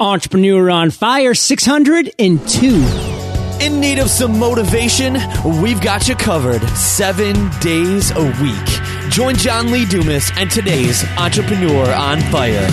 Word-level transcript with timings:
Entrepreneur 0.00 0.70
on 0.70 0.90
Fire 0.90 1.34
602. 1.34 2.68
In 3.64 3.80
need 3.80 4.00
of 4.00 4.10
some 4.10 4.36
motivation? 4.40 5.16
We've 5.62 5.80
got 5.80 6.08
you 6.08 6.16
covered 6.16 6.68
seven 6.70 7.48
days 7.60 8.10
a 8.10 8.24
week. 8.42 9.12
Join 9.12 9.36
John 9.36 9.70
Lee 9.70 9.84
Dumas 9.84 10.32
and 10.36 10.50
today's 10.50 11.04
Entrepreneur 11.16 11.92
on 11.92 12.20
Fire. 12.22 12.68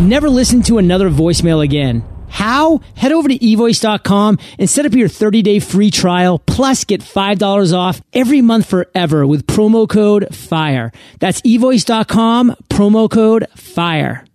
Never 0.00 0.30
listen 0.30 0.62
to 0.62 0.78
another 0.78 1.10
voicemail 1.10 1.60
again. 1.64 2.04
How? 2.28 2.80
Head 2.94 3.10
over 3.10 3.28
to 3.28 3.36
evoice.com 3.36 4.38
and 4.60 4.70
set 4.70 4.86
up 4.86 4.92
your 4.92 5.08
30 5.08 5.42
day 5.42 5.58
free 5.58 5.90
trial, 5.90 6.38
plus 6.38 6.84
get 6.84 7.00
$5 7.00 7.76
off 7.76 8.00
every 8.12 8.40
month 8.42 8.66
forever 8.66 9.26
with 9.26 9.48
promo 9.48 9.88
code 9.88 10.32
FIRE. 10.32 10.92
That's 11.18 11.40
evoice.com, 11.40 12.54
promo 12.70 13.10
code 13.10 13.48
FIRE. 13.56 14.27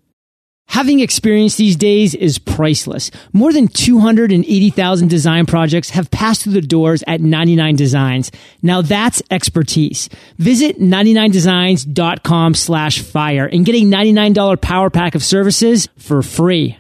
Having 0.74 1.02
experience 1.02 1.56
these 1.56 1.76
days 1.76 2.16
is 2.16 2.40
priceless. 2.40 3.12
More 3.32 3.54
than 3.54 3.68
280,000 3.68 5.08
design 5.08 5.46
projects 5.46 5.92
have 5.92 6.10
passed 6.10 6.42
through 6.42 6.54
the 6.54 6.62
doors 6.62 7.04
at 7.06 7.22
99 7.22 7.76
Designs. 7.76 8.32
Now 8.64 8.82
that's 8.82 9.22
expertise. 9.30 10.10
Visit 10.40 10.80
99designs.com 10.80 12.56
slash 12.56 13.04
fire 13.04 13.46
and 13.46 13.64
get 13.68 13.76
a 13.76 13.84
$99 13.86 14.60
power 14.60 14.90
pack 14.90 15.14
of 15.14 15.24
services 15.24 15.90
for 16.00 16.24
free. 16.24 16.76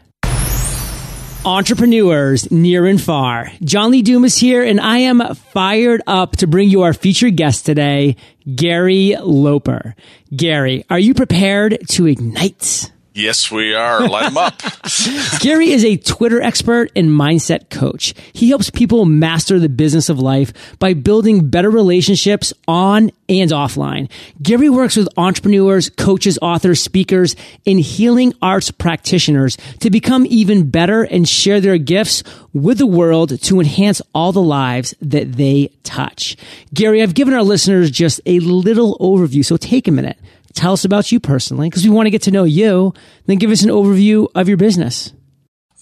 Entrepreneurs 1.46 2.50
near 2.50 2.88
and 2.88 3.00
far. 3.00 3.52
John 3.64 3.92
Lee 3.92 4.02
Dumas 4.02 4.40
here, 4.40 4.64
and 4.64 4.82
I 4.82 4.98
am 5.00 5.36
fired 5.36 6.02
up 6.08 6.38
to 6.38 6.48
bring 6.48 6.70
you 6.70 6.82
our 6.82 6.94
featured 6.94 7.36
guest 7.36 7.68
today, 7.68 8.16
Gary 8.56 9.16
Loper. 9.22 9.96
Gary, 10.36 10.84
are 10.90 10.98
you 10.98 11.14
prepared 11.14 11.78
to 11.90 12.08
ignite? 12.08 12.90
Yes, 13.16 13.52
we 13.52 13.76
are. 13.76 14.08
Light 14.08 14.26
them 14.26 14.38
up. 14.38 14.60
Gary 15.40 15.70
is 15.70 15.86
a 15.86 15.98
Twitter 15.98 16.42
expert 16.42 16.92
and 16.96 17.10
mindset 17.10 17.70
coach. 17.70 18.16
He 18.34 18.50
helps 18.50 18.72
people 18.72 19.06
master 19.06 19.60
the 19.60 19.70
business 19.70 20.10
of 20.10 20.18
life 20.18 20.78
by 20.80 20.96
building 20.96 21.48
better 21.48 21.70
relationships 21.70 22.54
on 22.68 23.12
and 23.30 23.52
offline. 23.52 24.10
Gary 24.42 24.68
works 24.68 24.96
with 24.96 25.08
entrepreneurs, 25.16 25.92
coaches, 25.92 26.40
authors, 26.42 26.82
speakers, 26.82 27.36
and 27.68 27.80
healing 27.80 28.34
arts 28.42 28.72
practitioners 28.72 29.58
to 29.80 29.92
become 29.92 30.26
even 30.28 30.72
better 30.72 31.04
and 31.04 31.30
share 31.30 31.62
their 31.62 31.78
gifts 31.78 32.24
with 32.52 32.80
the 32.80 32.88
world 32.88 33.40
to 33.42 33.60
enhance 33.60 34.02
all 34.16 34.32
the 34.32 34.42
lives 34.42 34.96
that 35.02 35.34
they 35.34 35.70
touch. 35.84 36.36
Gary, 36.74 37.04
I've 37.04 37.14
given 37.14 37.36
our 37.36 37.44
listeners 37.44 37.92
just 37.92 38.22
a 38.26 38.40
little 38.40 38.98
overview, 38.98 39.46
so 39.46 39.56
take 39.56 39.88
a 39.88 39.92
minute 39.92 40.18
Tell 40.54 40.74
us 40.74 40.86
about 40.86 41.12
you 41.12 41.20
personally 41.20 41.70
because 41.70 41.84
we 41.84 41.90
want 41.90 42.06
to 42.08 42.12
get 42.12 42.24
to 42.24 42.32
know 42.32 42.44
you. 42.44 42.94
Then 43.26 43.38
give 43.38 43.52
us 43.52 43.64
an 43.64 43.70
overview 43.70 44.28
of 44.36 44.48
your 44.48 44.58
business. 44.58 45.14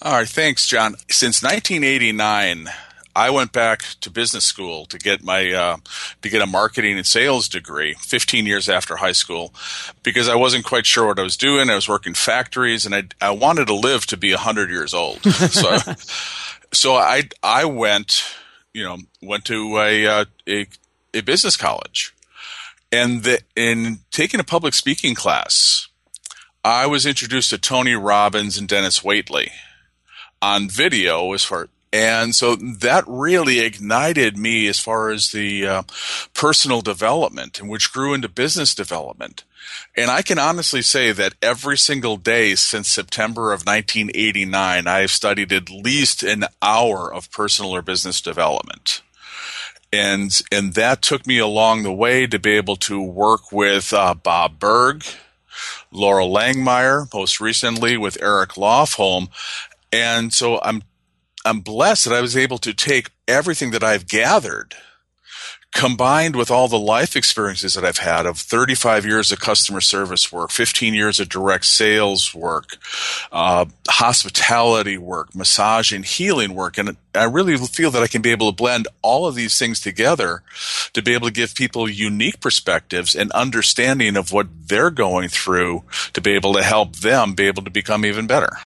All 0.01 0.13
right, 0.13 0.27
thanks, 0.27 0.67
John. 0.67 0.95
Since 1.09 1.43
1989, 1.43 2.67
I 3.15 3.29
went 3.29 3.51
back 3.51 3.83
to 4.01 4.09
business 4.09 4.45
school 4.45 4.85
to 4.87 4.97
get 4.97 5.23
my 5.23 5.51
uh, 5.51 5.77
to 6.21 6.29
get 6.29 6.41
a 6.41 6.47
marketing 6.47 6.97
and 6.97 7.05
sales 7.05 7.49
degree. 7.49 7.95
15 7.99 8.45
years 8.45 8.69
after 8.69 8.95
high 8.95 9.11
school, 9.11 9.53
because 10.01 10.29
I 10.29 10.35
wasn't 10.35 10.65
quite 10.65 10.85
sure 10.85 11.07
what 11.07 11.19
I 11.19 11.23
was 11.23 11.37
doing. 11.37 11.69
I 11.69 11.75
was 11.75 11.89
working 11.89 12.13
factories, 12.13 12.85
and 12.85 12.95
I 12.95 13.03
I 13.19 13.31
wanted 13.31 13.67
to 13.67 13.75
live 13.75 14.05
to 14.07 14.17
be 14.17 14.31
100 14.31 14.69
years 14.69 14.93
old. 14.93 15.21
so 15.23 15.77
so 16.71 16.95
I 16.95 17.23
I 17.43 17.65
went 17.65 18.23
you 18.73 18.83
know 18.83 18.97
went 19.21 19.45
to 19.45 19.77
a 19.77 20.07
uh, 20.07 20.25
a, 20.47 20.67
a 21.13 21.21
business 21.21 21.57
college 21.57 22.13
and 22.91 23.23
the, 23.23 23.41
in 23.55 23.99
taking 24.11 24.39
a 24.39 24.43
public 24.43 24.73
speaking 24.73 25.15
class, 25.15 25.87
I 26.63 26.85
was 26.85 27.05
introduced 27.05 27.49
to 27.51 27.57
Tony 27.57 27.95
Robbins 27.95 28.57
and 28.57 28.67
Denis 28.67 28.99
Waitley 28.99 29.49
on 30.41 30.69
video 30.69 31.33
as 31.33 31.43
far 31.43 31.69
and 31.93 32.33
so 32.33 32.55
that 32.55 33.03
really 33.05 33.59
ignited 33.59 34.37
me 34.37 34.67
as 34.67 34.79
far 34.79 35.09
as 35.09 35.31
the 35.31 35.67
uh, 35.67 35.83
personal 36.33 36.79
development 36.79 37.59
and 37.59 37.69
which 37.69 37.91
grew 37.91 38.13
into 38.13 38.29
business 38.29 38.73
development. 38.73 39.43
And 39.97 40.09
i 40.09 40.21
can 40.21 40.39
honestly 40.39 40.81
say 40.81 41.11
that 41.11 41.33
every 41.41 41.77
single 41.77 42.17
day 42.17 42.55
since 42.55 42.87
september 42.87 43.51
of 43.51 43.65
1989 43.65 44.87
i 44.87 44.99
have 44.99 45.11
studied 45.11 45.51
at 45.51 45.69
least 45.69 46.23
an 46.23 46.45
hour 46.61 47.13
of 47.13 47.31
personal 47.31 47.71
or 47.71 47.81
business 47.81 48.21
development 48.21 49.01
and 49.93 50.41
and 50.51 50.73
that 50.73 51.01
took 51.01 51.27
me 51.27 51.37
along 51.37 51.83
the 51.83 51.93
way 51.93 52.27
to 52.27 52.39
be 52.39 52.51
able 52.51 52.75
to 52.77 53.01
work 53.01 53.51
with 53.51 53.93
uh, 53.93 54.13
Bob 54.13 54.59
Burg, 54.59 55.03
Loral 55.93 56.31
Langemeier, 56.31 57.13
most 57.13 57.41
recently 57.41 57.97
with 57.97 58.21
Eric 58.21 58.51
Lofholm, 58.51 59.29
and 59.91 60.33
so 60.33 60.59
I'm 60.63 60.83
I'm 61.45 61.61
blessed 61.61 62.05
that 62.05 62.13
I 62.15 62.21
was 62.21 62.37
able 62.37 62.57
to 62.59 62.73
take 62.73 63.11
everything 63.27 63.71
that 63.71 63.83
I've 63.83 64.07
gathered 64.07 64.75
combined 65.73 66.35
with 66.35 66.51
all 66.51 66.67
the 66.67 66.79
life 66.79 67.15
experiences 67.15 67.73
that 67.73 67.85
I've 67.85 67.97
had 67.97 68.25
of 68.25 68.37
35 68.37 69.05
years 69.05 69.31
of 69.31 69.39
customer 69.39 69.79
service 69.79 70.31
work, 70.31 70.51
15 70.51 70.93
years 70.93 71.19
of 71.19 71.29
direct 71.29 71.65
sales 71.65 72.35
work, 72.35 72.77
uh, 73.31 73.65
hospitality 73.87 74.97
work, 74.97 75.33
massage 75.33 75.93
and 75.93 76.03
healing 76.03 76.53
work. 76.53 76.77
And 76.77 76.97
I 77.15 77.23
really 77.23 77.57
feel 77.57 77.89
that 77.91 78.03
I 78.03 78.07
can 78.07 78.21
be 78.21 78.31
able 78.31 78.51
to 78.51 78.55
blend 78.55 78.87
all 79.01 79.25
of 79.25 79.35
these 79.35 79.57
things 79.57 79.79
together 79.79 80.43
to 80.93 81.01
be 81.01 81.13
able 81.13 81.27
to 81.27 81.33
give 81.33 81.55
people 81.55 81.89
unique 81.89 82.41
perspectives 82.41 83.15
and 83.15 83.31
understanding 83.31 84.17
of 84.17 84.33
what 84.33 84.47
they're 84.67 84.91
going 84.91 85.29
through 85.29 85.83
to 86.13 86.21
be 86.21 86.31
able 86.31 86.53
to 86.53 86.63
help 86.63 86.97
them 86.97 87.33
be 87.33 87.47
able 87.47 87.63
to 87.63 87.71
become 87.71 88.05
even 88.05 88.27
better. 88.27 88.57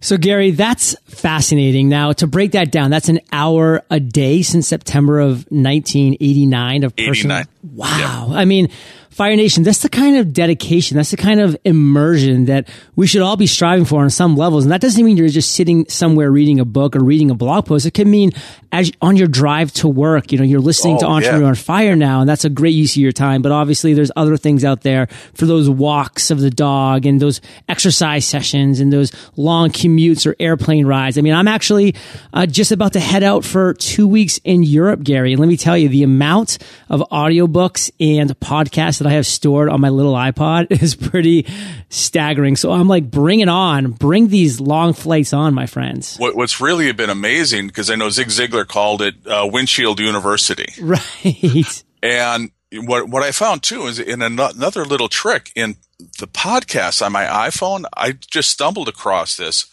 So, 0.00 0.18
Gary, 0.18 0.50
that's 0.50 0.94
fascinating. 1.06 1.88
Now, 1.88 2.12
to 2.12 2.26
break 2.26 2.52
that 2.52 2.70
down, 2.70 2.90
that's 2.90 3.08
an 3.08 3.20
hour 3.32 3.82
a 3.90 3.98
day 3.98 4.42
since 4.42 4.68
September 4.68 5.20
of 5.20 5.46
1989 5.50 6.84
of 6.84 6.94
personal. 6.94 7.38
89. 7.38 7.48
Wow. 7.74 8.26
Yep. 8.28 8.38
I 8.38 8.44
mean, 8.44 8.68
Fire 9.16 9.34
Nation, 9.34 9.62
that's 9.62 9.78
the 9.78 9.88
kind 9.88 10.18
of 10.18 10.34
dedication, 10.34 10.98
that's 10.98 11.10
the 11.10 11.16
kind 11.16 11.40
of 11.40 11.56
immersion 11.64 12.44
that 12.44 12.68
we 12.96 13.06
should 13.06 13.22
all 13.22 13.38
be 13.38 13.46
striving 13.46 13.86
for 13.86 14.02
on 14.02 14.10
some 14.10 14.36
levels. 14.36 14.66
And 14.66 14.72
that 14.72 14.82
doesn't 14.82 15.02
mean 15.02 15.16
you're 15.16 15.28
just 15.28 15.54
sitting 15.54 15.88
somewhere 15.88 16.30
reading 16.30 16.60
a 16.60 16.66
book 16.66 16.94
or 16.94 17.02
reading 17.02 17.30
a 17.30 17.34
blog 17.34 17.64
post. 17.64 17.86
It 17.86 17.94
can 17.94 18.10
mean 18.10 18.32
as 18.72 18.92
on 19.00 19.16
your 19.16 19.26
drive 19.26 19.72
to 19.72 19.88
work, 19.88 20.32
you 20.32 20.38
know, 20.38 20.44
you're 20.44 20.60
listening 20.60 20.96
oh, 20.96 21.00
to 21.00 21.06
Entrepreneur 21.06 21.44
yeah. 21.44 21.48
on 21.48 21.54
Fire 21.54 21.96
now, 21.96 22.20
and 22.20 22.28
that's 22.28 22.44
a 22.44 22.50
great 22.50 22.74
use 22.74 22.92
of 22.92 22.98
your 22.98 23.10
time. 23.10 23.40
But 23.40 23.52
obviously 23.52 23.94
there's 23.94 24.12
other 24.16 24.36
things 24.36 24.66
out 24.66 24.82
there 24.82 25.06
for 25.32 25.46
those 25.46 25.70
walks 25.70 26.30
of 26.30 26.40
the 26.40 26.50
dog 26.50 27.06
and 27.06 27.18
those 27.18 27.40
exercise 27.70 28.26
sessions 28.26 28.80
and 28.80 28.92
those 28.92 29.12
long 29.34 29.70
commutes 29.70 30.26
or 30.26 30.36
airplane 30.38 30.84
rides. 30.84 31.16
I 31.16 31.22
mean, 31.22 31.32
I'm 31.32 31.48
actually 31.48 31.94
uh, 32.34 32.44
just 32.44 32.70
about 32.70 32.92
to 32.92 33.00
head 33.00 33.22
out 33.22 33.46
for 33.46 33.72
two 33.72 34.06
weeks 34.06 34.40
in 34.44 34.62
Europe, 34.62 35.02
Gary. 35.02 35.32
And 35.32 35.40
let 35.40 35.48
me 35.48 35.56
tell 35.56 35.78
you, 35.78 35.88
the 35.88 36.02
amount 36.02 36.58
of 36.90 37.00
audiobooks 37.10 37.90
and 37.98 38.38
podcasts 38.40 39.05
that 39.06 39.12
I 39.12 39.16
have 39.16 39.26
stored 39.26 39.68
on 39.68 39.80
my 39.80 39.88
little 39.88 40.14
iPod 40.14 40.66
is 40.82 40.94
pretty 40.94 41.46
staggering. 41.88 42.56
So 42.56 42.72
I'm 42.72 42.88
like, 42.88 43.10
bring 43.10 43.40
it 43.40 43.48
on. 43.48 43.92
Bring 43.92 44.28
these 44.28 44.60
long 44.60 44.92
flights 44.92 45.32
on, 45.32 45.54
my 45.54 45.66
friends. 45.66 46.16
What, 46.16 46.36
what's 46.36 46.60
really 46.60 46.90
been 46.92 47.10
amazing, 47.10 47.68
because 47.68 47.90
I 47.90 47.94
know 47.94 48.10
Zig 48.10 48.28
Ziglar 48.28 48.66
called 48.66 49.02
it 49.02 49.14
uh, 49.26 49.48
Windshield 49.50 50.00
University. 50.00 50.66
Right. 50.86 51.82
And 52.02 52.50
what 52.72 53.08
what 53.08 53.22
I 53.22 53.32
found 53.32 53.62
too 53.62 53.86
is 53.86 53.98
in 53.98 54.22
another 54.22 54.84
little 54.84 55.08
trick 55.08 55.50
in 55.56 55.76
the 56.18 56.28
podcast 56.28 57.04
on 57.04 57.12
my 57.12 57.24
iPhone, 57.24 57.84
I 57.96 58.12
just 58.12 58.50
stumbled 58.50 58.88
across 58.88 59.36
this. 59.36 59.66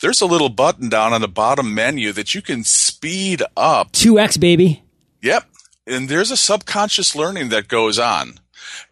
There's 0.00 0.20
a 0.20 0.26
little 0.26 0.50
button 0.50 0.88
down 0.88 1.12
on 1.12 1.20
the 1.20 1.28
bottom 1.28 1.74
menu 1.74 2.12
that 2.12 2.34
you 2.34 2.42
can 2.42 2.62
speed 2.62 3.42
up. 3.56 3.92
2x 3.92 4.38
baby. 4.38 4.82
Yep. 5.22 5.46
And 5.86 6.08
there's 6.08 6.30
a 6.30 6.36
subconscious 6.36 7.16
learning 7.16 7.48
that 7.48 7.66
goes 7.66 7.98
on 7.98 8.38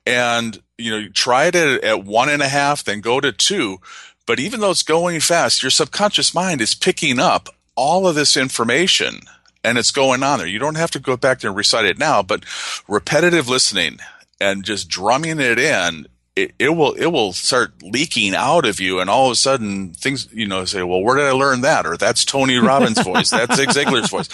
and 0.06 0.60
you 0.78 0.90
know 0.90 0.98
you 0.98 1.10
try 1.10 1.46
it 1.46 1.54
at, 1.54 1.84
at 1.84 2.04
one 2.04 2.28
and 2.28 2.42
a 2.42 2.48
half 2.48 2.84
then 2.84 3.00
go 3.00 3.20
to 3.20 3.32
two. 3.32 3.78
But 4.26 4.38
even 4.38 4.60
though 4.60 4.70
it's 4.70 4.82
going 4.82 5.20
fast 5.20 5.62
your 5.62 5.70
subconscious 5.70 6.34
mind 6.34 6.60
is 6.60 6.74
picking 6.74 7.18
up 7.18 7.48
all 7.76 8.06
of 8.06 8.14
this 8.14 8.36
information 8.36 9.20
and 9.62 9.76
it's 9.76 9.90
going 9.90 10.22
on 10.22 10.38
there. 10.38 10.46
You 10.46 10.58
don't 10.58 10.76
have 10.76 10.90
to 10.92 10.98
go 10.98 11.16
back 11.16 11.40
there 11.40 11.50
and 11.50 11.56
recite 11.56 11.84
it 11.84 11.98
now 11.98 12.22
but 12.22 12.44
repetitive 12.88 13.48
listening 13.48 13.98
and 14.40 14.64
just 14.64 14.88
drumming 14.88 15.40
it 15.40 15.58
in 15.58 16.06
it, 16.36 16.54
it, 16.58 16.68
will 16.70 16.92
it 16.92 17.06
will 17.06 17.32
start 17.32 17.82
leaking 17.82 18.34
out 18.34 18.64
of 18.64 18.80
you, 18.80 19.00
and 19.00 19.10
all 19.10 19.26
of 19.26 19.32
a 19.32 19.36
sudden 19.36 19.92
things 19.92 20.28
you 20.32 20.46
know 20.46 20.64
say, 20.64 20.82
well, 20.82 21.02
where 21.02 21.16
did 21.16 21.26
I 21.26 21.32
learn 21.32 21.62
that? 21.62 21.86
Or 21.86 21.96
that's 21.96 22.24
Tony 22.24 22.56
Robbins' 22.58 23.02
voice, 23.02 23.30
that's 23.30 23.56
Zig 23.56 23.70
Ziglar's 23.70 24.10
voice, 24.10 24.28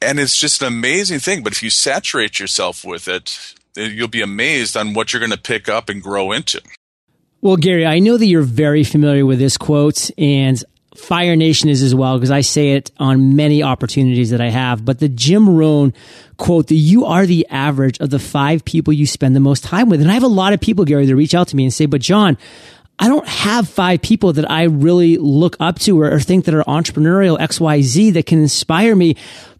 and 0.00 0.18
it's 0.18 0.38
just 0.38 0.62
an 0.62 0.68
amazing 0.68 1.20
thing. 1.20 1.42
But 1.42 1.52
if 1.52 1.62
you 1.62 1.70
saturate 1.70 2.38
yourself 2.38 2.84
with 2.84 3.08
it, 3.08 3.54
you'll 3.76 4.08
be 4.08 4.22
amazed 4.22 4.76
on 4.76 4.94
what 4.94 5.12
you're 5.12 5.20
going 5.20 5.32
to 5.32 5.38
pick 5.38 5.68
up 5.68 5.88
and 5.88 6.02
grow 6.02 6.32
into. 6.32 6.60
Well, 7.40 7.56
Gary, 7.56 7.86
I 7.86 7.98
know 7.98 8.16
that 8.16 8.26
you're 8.26 8.42
very 8.42 8.82
familiar 8.82 9.24
with 9.24 9.38
this 9.38 9.56
quote, 9.56 10.10
and 10.18 10.62
Fire 10.96 11.36
Nation 11.36 11.68
is 11.68 11.82
as 11.82 11.94
well, 11.94 12.16
because 12.16 12.30
I 12.30 12.40
say 12.40 12.72
it 12.72 12.90
on 12.98 13.36
many 13.36 13.62
opportunities 13.62 14.30
that 14.30 14.40
I 14.40 14.48
have. 14.48 14.84
But 14.84 14.98
the 14.98 15.08
Jim 15.08 15.48
Rohn 15.48 15.92
quote 16.38 16.68
that 16.68 16.74
you 16.74 17.04
are 17.04 17.26
the 17.26 17.46
average 17.50 17.98
of 18.00 18.10
the 18.10 18.18
five 18.18 18.64
people 18.64 18.92
you 18.92 19.06
spend 19.06 19.36
the 19.36 19.40
most 19.40 19.64
time 19.64 19.88
with. 19.88 20.00
And 20.00 20.10
I 20.10 20.14
have 20.14 20.22
a 20.22 20.28
lot 20.28 20.52
of 20.52 20.60
people, 20.60 20.84
Gary, 20.84 21.06
that 21.06 21.16
reach 21.16 21.34
out 21.34 21.48
to 21.48 21.56
me 21.56 21.64
and 21.64 21.72
say, 21.72 21.86
but 21.86 22.00
John, 22.00 22.38
I 22.98 23.08
don't 23.08 23.28
have 23.28 23.68
five 23.68 24.00
people 24.00 24.32
that 24.34 24.50
I 24.50 24.64
really 24.64 25.18
look 25.18 25.56
up 25.60 25.78
to 25.80 26.00
or, 26.00 26.10
or 26.10 26.20
think 26.20 26.46
that 26.46 26.54
are 26.54 26.64
entrepreneurial 26.64 27.38
XYZ 27.38 28.14
that 28.14 28.26
can 28.26 28.40
inspire 28.40 28.96
me. 28.96 29.16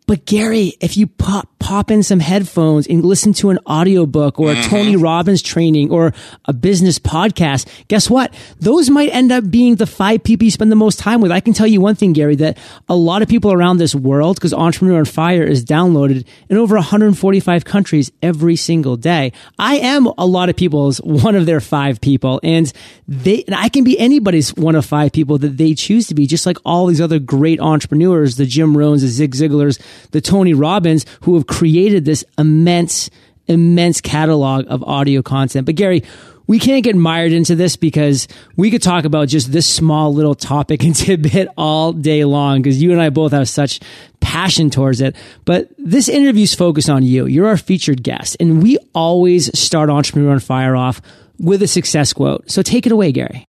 But 0.07 0.25
Gary, 0.25 0.75
if 0.81 0.97
you 0.97 1.07
pop, 1.07 1.49
pop 1.59 1.91
in 1.91 2.03
some 2.03 2.21
headphones 2.21 2.87
and 2.87 3.05
listen 3.05 3.33
to 3.35 3.51
an 3.51 3.59
audiobook 3.67 4.39
or 4.39 4.53
a 4.53 4.55
mm-hmm. 4.55 4.71
Tony 4.71 4.97
Robbins 4.97 5.43
training 5.43 5.91
or 5.91 6.13
a 6.45 6.53
business 6.53 6.99
podcast, 6.99 7.67
guess 7.89 8.11
what? 8.11 8.33
Those 8.61 8.91
might 8.91 9.11
end 9.11 9.33
up 9.33 9.51
being 9.51 9.77
the 9.77 9.87
five 9.87 10.23
people 10.23 10.45
you 10.45 10.51
spend 10.51 10.71
the 10.71 10.77
most 10.77 10.99
time 10.99 11.21
with. 11.21 11.33
I 11.33 11.41
can 11.41 11.53
tell 11.53 11.67
you 11.67 11.81
one 11.81 11.95
thing, 11.95 12.13
Gary, 12.13 12.37
that 12.37 12.59
a 12.89 12.97
lot 12.97 13.23
of 13.23 13.29
people 13.29 13.53
around 13.53 13.79
this 13.79 13.95
world, 13.95 14.37
because 14.37 14.53
Entrepreneur 14.53 14.99
on 14.99 15.05
Fire 15.05 15.43
is 15.43 15.65
downloaded 15.65 16.27
in 16.49 16.57
over 16.57 16.77
145 16.77 17.65
countries 17.65 18.13
every 18.23 18.57
single 18.57 18.97
day. 18.97 19.33
I 19.59 19.79
am 19.79 20.07
a 20.19 20.27
lot 20.27 20.49
of 20.49 20.57
people's 20.57 20.99
one 20.99 21.35
of 21.35 21.47
their 21.47 21.61
five 21.61 22.01
people 22.01 22.41
and 22.43 22.73
they, 23.09 23.45
and 23.45 23.55
I 23.55 23.69
can 23.69 23.85
be 23.85 23.99
anybody's 23.99 24.55
one 24.55 24.75
of 24.75 24.85
five 24.85 25.13
people 25.13 25.39
that 25.39 25.57
they 25.57 25.75
choose 25.75 26.07
to 26.09 26.15
be, 26.15 26.27
just 26.27 26.47
like 26.47 26.59
all 26.65 26.87
these 26.87 27.01
other 27.01 27.19
great 27.19 27.61
entrepreneurs, 27.61 28.37
the 28.37 28.47
Jim 28.47 28.75
Rohns, 28.75 29.01
the 29.01 29.09
Zig 29.09 29.35
Ziglars, 29.35 29.81
the 30.11 30.21
Tony 30.21 30.55
Robbins, 30.55 31.07
who 31.23 31.35
have 31.35 31.47
created 31.57 32.05
this 32.05 32.23
immense, 32.37 33.09
immense 33.47 34.03
catalog 34.03 34.67
of 34.69 34.83
audio 34.83 35.23
content. 35.23 35.65
But 35.65 35.75
Gary, 35.75 36.03
we 36.47 36.59
can't 36.59 36.85
get 36.85 36.95
mired 36.95 37.33
into 37.33 37.57
this 37.57 37.77
because 37.77 38.29
we 38.57 38.71
could 38.71 38.83
talk 38.83 39.07
about 39.07 39.29
just 39.29 39.51
this 39.53 39.67
small 39.67 40.13
little 40.13 40.35
topic 40.35 40.85
and 40.85 40.95
tidbit 40.95 41.49
all 41.57 41.95
day 41.95 42.25
long 42.25 42.61
because 42.61 42.83
you 42.83 42.93
and 42.93 43.01
I 43.01 43.09
both 43.09 43.33
have 43.33 43.49
such 43.49 43.81
passion 44.21 44.69
towards 44.69 45.01
it. 45.01 45.17
But 45.47 45.71
this 45.79 46.11
interview's 46.11 46.55
focused 46.55 46.91
on 46.91 47.03
you. 47.03 47.25
You're 47.25 47.49
our 47.49 47.57
featured 47.57 48.03
guest 48.03 48.37
and 48.39 48.63
we 48.63 48.77
always 48.95 49.59
start 49.59 49.89
Entrepreneur 49.89 50.33
on 50.33 50.41
Fire 50.41 50.77
off 50.77 51.01
with 51.39 51.63
a 51.63 51.67
success 51.67 52.13
quote. 52.13 52.51
So 52.51 52.61
take 52.61 52.85
it 52.85 52.93
away, 52.93 53.13
Gary. 53.13 53.47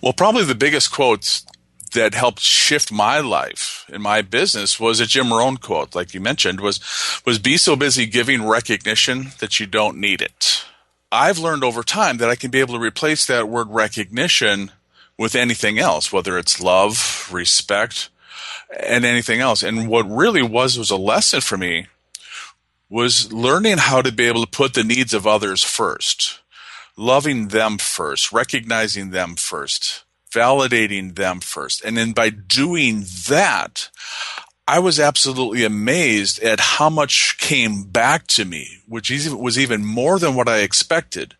Well, 0.00 0.12
probably 0.12 0.44
the 0.44 0.54
biggest 0.54 0.92
quotes 0.92 1.44
that 1.92 2.14
helped 2.14 2.40
shift 2.40 2.92
my 2.92 3.20
life 3.20 3.86
and 3.92 4.02
my 4.02 4.22
business 4.22 4.78
was 4.78 5.00
a 5.00 5.06
Jim 5.06 5.32
Rohn 5.32 5.56
quote, 5.56 5.94
like 5.94 6.14
you 6.14 6.20
mentioned, 6.20 6.60
was 6.60 6.80
was 7.24 7.38
be 7.38 7.56
so 7.56 7.76
busy 7.76 8.06
giving 8.06 8.46
recognition 8.46 9.28
that 9.40 9.58
you 9.58 9.66
don't 9.66 9.98
need 9.98 10.22
it. 10.22 10.64
I've 11.10 11.38
learned 11.38 11.64
over 11.64 11.82
time 11.82 12.18
that 12.18 12.28
I 12.28 12.36
can 12.36 12.50
be 12.50 12.60
able 12.60 12.74
to 12.74 12.80
replace 12.80 13.26
that 13.26 13.48
word 13.48 13.68
recognition 13.70 14.70
with 15.16 15.34
anything 15.34 15.78
else, 15.78 16.12
whether 16.12 16.38
it's 16.38 16.60
love, 16.60 17.28
respect, 17.32 18.10
and 18.78 19.04
anything 19.04 19.40
else. 19.40 19.62
And 19.62 19.88
what 19.88 20.08
really 20.08 20.42
was 20.42 20.78
was 20.78 20.90
a 20.90 20.96
lesson 20.96 21.40
for 21.40 21.56
me 21.56 21.86
was 22.90 23.32
learning 23.32 23.78
how 23.78 24.02
to 24.02 24.12
be 24.12 24.26
able 24.26 24.44
to 24.44 24.50
put 24.50 24.74
the 24.74 24.84
needs 24.84 25.12
of 25.12 25.26
others 25.26 25.62
first, 25.62 26.40
loving 26.96 27.48
them 27.48 27.78
first, 27.78 28.32
recognizing 28.32 29.10
them 29.10 29.34
first 29.36 30.04
validating 30.34 31.14
them 31.16 31.40
first. 31.40 31.84
And 31.84 31.96
then 31.96 32.12
by 32.12 32.30
doing 32.30 33.04
that, 33.28 33.90
I 34.66 34.80
was 34.80 35.00
absolutely 35.00 35.64
amazed 35.64 36.42
at 36.42 36.60
how 36.60 36.90
much 36.90 37.38
came 37.38 37.84
back 37.84 38.26
to 38.28 38.44
me, 38.44 38.68
which 38.86 39.10
was 39.32 39.58
even 39.58 39.84
more 39.84 40.18
than 40.18 40.34
what 40.34 40.48
I 40.48 40.58
expected. 40.58 41.34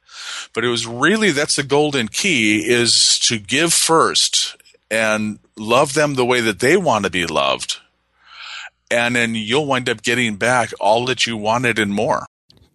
But 0.55 0.65
it 0.65 0.69
was 0.69 0.87
really 0.87 1.31
that's 1.31 1.57
the 1.57 1.63
golden 1.63 2.09
key 2.09 2.67
is 2.67 3.19
to 3.21 3.39
give 3.39 3.73
first 3.73 4.57
and 4.91 5.39
love 5.57 5.93
them 5.95 6.15
the 6.15 6.25
way 6.25 6.41
that 6.41 6.61
they 6.61 6.77
want 6.77 7.05
to 7.05 7.11
be 7.11 7.27
loved. 7.27 7.79
And 8.91 9.15
then 9.15 9.35
you'll 9.35 9.67
wind 9.67 9.91
up 9.91 10.03
getting 10.03 10.37
back 10.37 10.73
all 10.81 11.05
that 11.07 11.27
you 11.27 11.37
wanted 11.37 11.79
and 11.79 11.93
more. 11.93 12.25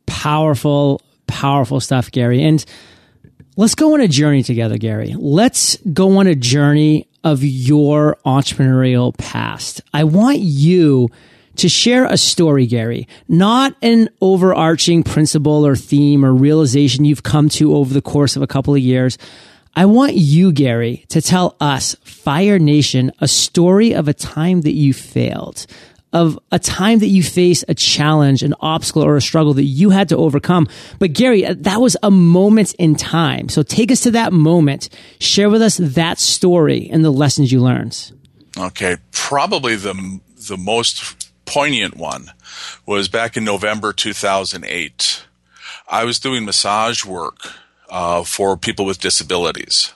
Powerful, 0.05 1.01
powerful 1.25 1.79
stuff, 1.79 2.11
Gary. 2.11 2.43
And 2.43 2.63
Let's 3.55 3.75
go 3.75 3.93
on 3.93 4.01
a 4.01 4.07
journey 4.07 4.41
together, 4.41 4.79
Gary. 4.79 5.13
Let's 5.15 5.77
go 5.93 6.17
on 6.17 6.25
a 6.25 6.33
journey 6.33 7.07
of 7.23 7.43
your 7.43 8.17
entrepreneurial 8.25 9.15
past. 9.15 9.81
I 9.93 10.05
want 10.05 10.39
you 10.39 11.09
to 11.57 11.69
share 11.69 12.05
a 12.05 12.17
story, 12.17 12.65
Gary, 12.65 13.07
not 13.27 13.75
an 13.83 14.09
overarching 14.21 15.03
principle 15.03 15.67
or 15.67 15.75
theme 15.75 16.25
or 16.25 16.33
realization 16.33 17.05
you've 17.05 17.21
come 17.21 17.47
to 17.49 17.75
over 17.75 17.93
the 17.93 18.01
course 18.01 18.35
of 18.35 18.41
a 18.41 18.47
couple 18.47 18.73
of 18.73 18.79
years. 18.79 19.19
I 19.75 19.85
want 19.85 20.15
you, 20.15 20.51
Gary, 20.51 21.05
to 21.09 21.21
tell 21.21 21.55
us, 21.59 21.95
Fire 22.03 22.57
Nation, 22.57 23.11
a 23.19 23.27
story 23.27 23.93
of 23.93 24.07
a 24.07 24.15
time 24.15 24.61
that 24.61 24.73
you 24.73 24.93
failed, 24.93 25.67
of 26.13 26.39
a 26.51 26.59
time 26.59 26.99
that 26.99 27.07
you 27.07 27.23
face 27.23 27.63
a 27.67 27.73
challenge, 27.73 28.43
an 28.43 28.53
obstacle 28.61 29.03
or 29.03 29.17
a 29.17 29.21
struggle 29.21 29.53
that 29.55 29.63
you 29.63 29.89
had 29.89 30.09
to 30.09 30.17
overcome. 30.17 30.67
But 30.99 31.13
Gary, 31.13 31.41
that 31.41 31.81
was 31.81 31.97
a 32.03 32.11
moment 32.11 32.73
in 32.75 32.95
time. 32.95 33.49
So 33.49 33.63
take 33.63 33.91
us 33.91 34.01
to 34.01 34.11
that 34.11 34.31
moment. 34.31 34.89
Share 35.19 35.49
with 35.49 35.61
us 35.61 35.77
that 35.77 36.19
story 36.19 36.89
and 36.91 37.03
the 37.03 37.11
lessons 37.11 37.51
you 37.51 37.61
learned. 37.61 38.11
Okay. 38.57 38.97
Probably 39.11 39.75
the, 39.75 40.19
the 40.47 40.57
most 40.57 41.31
poignant 41.45 41.97
one 41.97 42.31
was 42.85 43.07
back 43.07 43.35
in 43.35 43.43
November 43.43 43.91
2008. 43.91 45.25
I 45.87 46.05
was 46.05 46.19
doing 46.19 46.45
massage 46.45 47.03
work 47.03 47.37
uh, 47.89 48.23
for 48.23 48.55
people 48.55 48.85
with 48.85 48.99
disabilities 48.99 49.93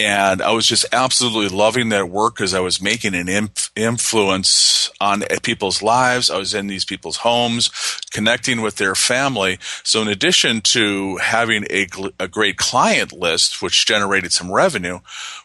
and 0.00 0.40
I 0.40 0.52
was 0.52 0.66
just 0.66 0.86
absolutely 0.92 1.54
loving 1.54 1.90
that 1.90 2.08
work 2.08 2.36
because 2.36 2.54
I 2.54 2.60
was 2.60 2.80
making 2.80 3.14
an 3.14 3.28
inf- 3.28 3.70
influence 3.76 4.90
on 4.98 5.22
people's 5.42 5.82
lives. 5.82 6.30
I 6.30 6.38
was 6.38 6.54
in 6.54 6.68
these 6.68 6.86
people's 6.86 7.18
homes, 7.18 7.70
connecting 8.10 8.62
with 8.62 8.76
their 8.76 8.94
family. 8.94 9.58
So, 9.84 10.00
in 10.00 10.08
addition 10.08 10.62
to 10.62 11.18
having 11.18 11.64
a, 11.68 11.86
gl- 11.86 12.14
a 12.18 12.28
great 12.28 12.56
client 12.56 13.12
list, 13.12 13.60
which 13.60 13.84
generated 13.84 14.32
some 14.32 14.50
revenue, 14.50 15.00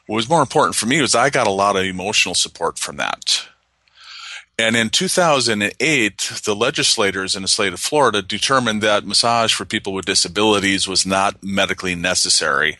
what 0.08 0.16
was 0.16 0.30
more 0.30 0.42
important 0.42 0.76
for 0.76 0.86
me 0.86 1.02
was 1.02 1.16
I 1.16 1.30
got 1.30 1.48
a 1.48 1.52
lot 1.52 1.76
of 1.76 1.84
emotional 1.84 2.34
support 2.34 2.80
from 2.80 2.96
that. 2.96 3.46
And 4.58 4.78
in 4.78 4.90
2008, 4.90 6.42
the 6.46 6.56
legislators 6.56 7.36
in 7.36 7.42
the 7.42 7.48
state 7.48 7.74
of 7.74 7.80
Florida 7.80 8.22
determined 8.22 8.82
that 8.82 9.06
massage 9.06 9.54
for 9.54 9.66
people 9.66 9.94
with 9.94 10.06
disabilities 10.06 10.88
was 10.88 11.06
not 11.06 11.44
medically 11.44 11.94
necessary 11.94 12.78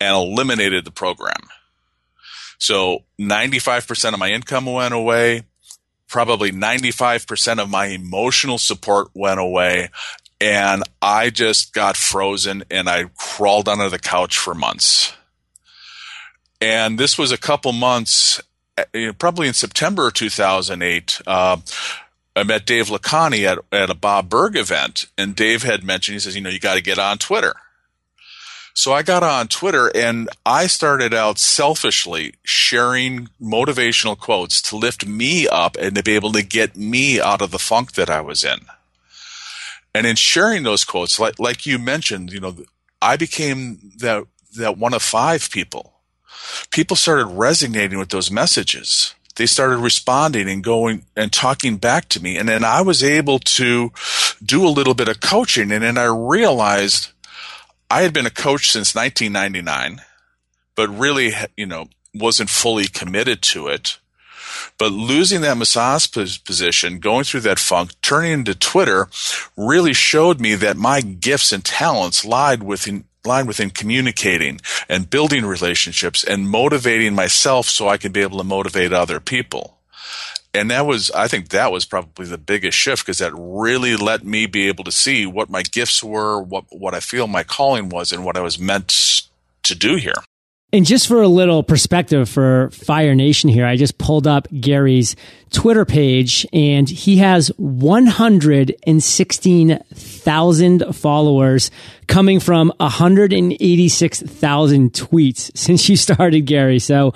and 0.00 0.14
eliminated 0.14 0.84
the 0.84 0.90
program. 0.90 1.48
So 2.58 3.04
95% 3.18 4.12
of 4.12 4.18
my 4.18 4.30
income 4.30 4.66
went 4.66 4.92
away. 4.92 5.44
Probably 6.08 6.52
95% 6.52 7.58
of 7.58 7.70
my 7.70 7.86
emotional 7.86 8.58
support 8.58 9.08
went 9.14 9.40
away. 9.40 9.88
And 10.40 10.82
I 11.00 11.30
just 11.30 11.72
got 11.72 11.96
frozen 11.96 12.64
and 12.70 12.88
I 12.88 13.04
crawled 13.16 13.68
under 13.68 13.88
the 13.88 13.98
couch 13.98 14.36
for 14.36 14.54
months. 14.54 15.14
And 16.60 16.98
this 16.98 17.16
was 17.16 17.32
a 17.32 17.38
couple 17.38 17.72
months 17.72 18.42
probably 19.18 19.48
in 19.48 19.54
September 19.54 20.10
2008, 20.10 21.20
uh, 21.26 21.58
I 22.36 22.42
met 22.42 22.66
Dave 22.66 22.88
Lacani 22.88 23.44
at, 23.44 23.58
at 23.70 23.90
a 23.90 23.94
Bob 23.94 24.28
Burg 24.28 24.56
event, 24.56 25.06
and 25.16 25.36
Dave 25.36 25.62
had 25.62 25.84
mentioned, 25.84 26.14
he 26.14 26.18
says, 26.18 26.34
you 26.34 26.40
know, 26.40 26.50
you 26.50 26.58
got 26.58 26.74
to 26.74 26.82
get 26.82 26.98
on 26.98 27.18
Twitter. 27.18 27.54
So 28.76 28.92
I 28.92 29.02
got 29.02 29.22
on 29.22 29.46
Twitter 29.46 29.90
and 29.94 30.28
I 30.44 30.66
started 30.66 31.14
out 31.14 31.38
selfishly 31.38 32.34
sharing 32.42 33.28
motivational 33.40 34.18
quotes 34.18 34.60
to 34.62 34.76
lift 34.76 35.06
me 35.06 35.46
up 35.46 35.76
and 35.78 35.94
to 35.94 36.02
be 36.02 36.16
able 36.16 36.32
to 36.32 36.42
get 36.42 36.76
me 36.76 37.20
out 37.20 37.40
of 37.40 37.52
the 37.52 37.58
funk 37.60 37.92
that 37.92 38.10
I 38.10 38.20
was 38.20 38.42
in. 38.42 38.58
And 39.94 40.08
in 40.08 40.16
sharing 40.16 40.64
those 40.64 40.84
quotes, 40.84 41.20
like, 41.20 41.38
like 41.38 41.66
you 41.66 41.78
mentioned, 41.78 42.32
you 42.32 42.40
know, 42.40 42.56
I 43.00 43.16
became 43.16 43.92
that, 43.98 44.26
that 44.56 44.76
one 44.76 44.92
of 44.92 45.02
five 45.02 45.48
people 45.52 45.93
people 46.70 46.96
started 46.96 47.26
resonating 47.26 47.98
with 47.98 48.10
those 48.10 48.30
messages. 48.30 49.14
They 49.36 49.46
started 49.46 49.78
responding 49.78 50.48
and 50.48 50.62
going 50.62 51.06
and 51.16 51.32
talking 51.32 51.76
back 51.76 52.08
to 52.10 52.22
me. 52.22 52.36
And 52.36 52.48
then 52.48 52.64
I 52.64 52.82
was 52.82 53.02
able 53.02 53.40
to 53.40 53.92
do 54.44 54.66
a 54.66 54.70
little 54.70 54.94
bit 54.94 55.08
of 55.08 55.20
coaching. 55.20 55.72
And 55.72 55.82
then 55.82 55.98
I 55.98 56.04
realized 56.04 57.10
I 57.90 58.02
had 58.02 58.12
been 58.12 58.26
a 58.26 58.30
coach 58.30 58.70
since 58.70 58.94
1999, 58.94 60.04
but 60.76 60.88
really, 60.88 61.32
you 61.56 61.66
know, 61.66 61.88
wasn't 62.14 62.50
fully 62.50 62.86
committed 62.86 63.42
to 63.42 63.68
it. 63.68 63.98
But 64.78 64.92
losing 64.92 65.40
that 65.42 65.56
massage 65.56 66.10
position, 66.10 66.98
going 66.98 67.24
through 67.24 67.40
that 67.40 67.58
funk, 67.58 67.92
turning 68.02 68.32
into 68.32 68.54
Twitter 68.54 69.08
really 69.56 69.92
showed 69.92 70.40
me 70.40 70.54
that 70.56 70.76
my 70.76 71.00
gifts 71.00 71.52
and 71.52 71.64
talents 71.64 72.24
lied 72.24 72.62
within 72.62 73.04
line 73.26 73.46
within 73.46 73.70
communicating 73.70 74.60
and 74.88 75.08
building 75.08 75.46
relationships 75.46 76.24
and 76.24 76.48
motivating 76.48 77.14
myself 77.14 77.66
so 77.66 77.88
I 77.88 77.96
can 77.96 78.12
be 78.12 78.20
able 78.20 78.38
to 78.38 78.44
motivate 78.44 78.92
other 78.92 79.20
people. 79.20 79.78
And 80.52 80.70
that 80.70 80.86
was, 80.86 81.10
I 81.10 81.26
think 81.26 81.48
that 81.48 81.72
was 81.72 81.84
probably 81.84 82.26
the 82.26 82.38
biggest 82.38 82.78
shift 82.78 83.04
because 83.04 83.18
that 83.18 83.32
really 83.34 83.96
let 83.96 84.24
me 84.24 84.46
be 84.46 84.68
able 84.68 84.84
to 84.84 84.92
see 84.92 85.26
what 85.26 85.50
my 85.50 85.62
gifts 85.62 86.04
were, 86.04 86.40
what, 86.40 86.64
what 86.70 86.94
I 86.94 87.00
feel 87.00 87.26
my 87.26 87.42
calling 87.42 87.88
was, 87.88 88.12
and 88.12 88.24
what 88.24 88.36
I 88.36 88.40
was 88.40 88.58
meant 88.58 89.24
to 89.64 89.74
do 89.74 89.96
here. 89.96 90.14
And 90.72 90.84
just 90.84 91.06
for 91.06 91.22
a 91.22 91.28
little 91.28 91.62
perspective 91.62 92.28
for 92.28 92.70
Fire 92.70 93.14
Nation 93.14 93.48
here, 93.48 93.64
I 93.64 93.76
just 93.76 93.96
pulled 93.96 94.26
up 94.26 94.48
Gary's 94.60 95.14
Twitter 95.50 95.84
page 95.84 96.44
and 96.52 96.88
he 96.88 97.18
has 97.18 97.52
116 97.58 99.78
1,000 100.24 100.94
followers 100.94 101.70
coming 102.06 102.40
from 102.40 102.72
186,000 102.78 104.92
tweets 104.92 105.56
since 105.56 105.88
you 105.88 105.96
started, 105.96 106.42
Gary. 106.42 106.78
So 106.78 107.14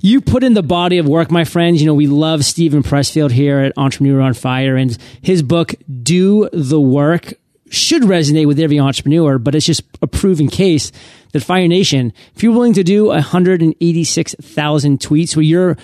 you 0.00 0.20
put 0.20 0.44
in 0.44 0.54
the 0.54 0.62
body 0.62 0.98
of 0.98 1.08
work, 1.08 1.30
my 1.30 1.44
friends. 1.44 1.80
You 1.80 1.86
know, 1.86 1.94
we 1.94 2.06
love 2.06 2.44
Steven 2.44 2.82
Pressfield 2.82 3.32
here 3.32 3.58
at 3.58 3.72
Entrepreneur 3.76 4.20
on 4.20 4.34
Fire 4.34 4.76
and 4.76 4.96
his 5.20 5.42
book, 5.42 5.74
Do 6.02 6.48
the 6.52 6.80
Work, 6.80 7.34
should 7.70 8.02
resonate 8.02 8.46
with 8.46 8.60
every 8.60 8.78
entrepreneur, 8.78 9.38
but 9.38 9.54
it's 9.54 9.66
just 9.66 9.82
a 10.00 10.06
proven 10.06 10.48
case 10.48 10.92
that 11.32 11.40
Fire 11.40 11.66
Nation, 11.66 12.12
if 12.36 12.42
you're 12.42 12.52
willing 12.52 12.74
to 12.74 12.84
do 12.84 13.06
186,000 13.06 15.00
tweets 15.00 15.34
where 15.34 15.42
your 15.42 15.76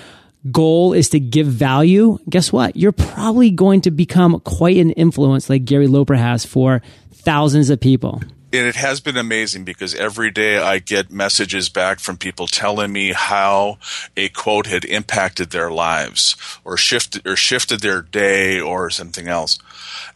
goal 0.51 0.93
is 0.93 1.11
to 1.11 1.21
give 1.21 1.47
value, 1.47 2.19
guess 2.29 2.53
what? 2.53 2.77
You're 2.77 2.93
probably 2.93 3.51
going 3.51 3.83
to 3.83 3.91
become 3.91 4.41
quite 4.41 4.77
an 4.77 4.91
influence 4.93 5.51
like 5.51 5.65
Gary 5.65 5.87
Loper 5.87 6.15
has 6.15 6.45
for 6.45 6.83
thousands 7.13 7.71
of 7.71 7.81
people 7.81 8.23
and 8.53 8.67
it 8.67 8.75
has 8.75 9.01
been 9.01 9.17
amazing 9.17 9.65
because 9.65 9.95
every 9.95 10.31
day 10.31 10.59
I 10.59 10.79
get 10.79 11.11
messages 11.11 11.69
back 11.69 12.01
from 12.01 12.17
people 12.17 12.47
telling 12.49 12.93
me 12.93 13.13
how 13.13 13.79
a 14.17 14.29
quote 14.31 14.67
had 14.67 14.85
impacted 14.85 15.51
their 15.51 15.71
lives 15.71 16.37
or 16.65 16.77
shifted 16.77 17.27
or 17.27 17.37
shifted 17.37 17.81
their 17.81 18.03
day 18.03 18.61
or 18.61 18.91
something 18.91 19.29
else. 19.29 19.59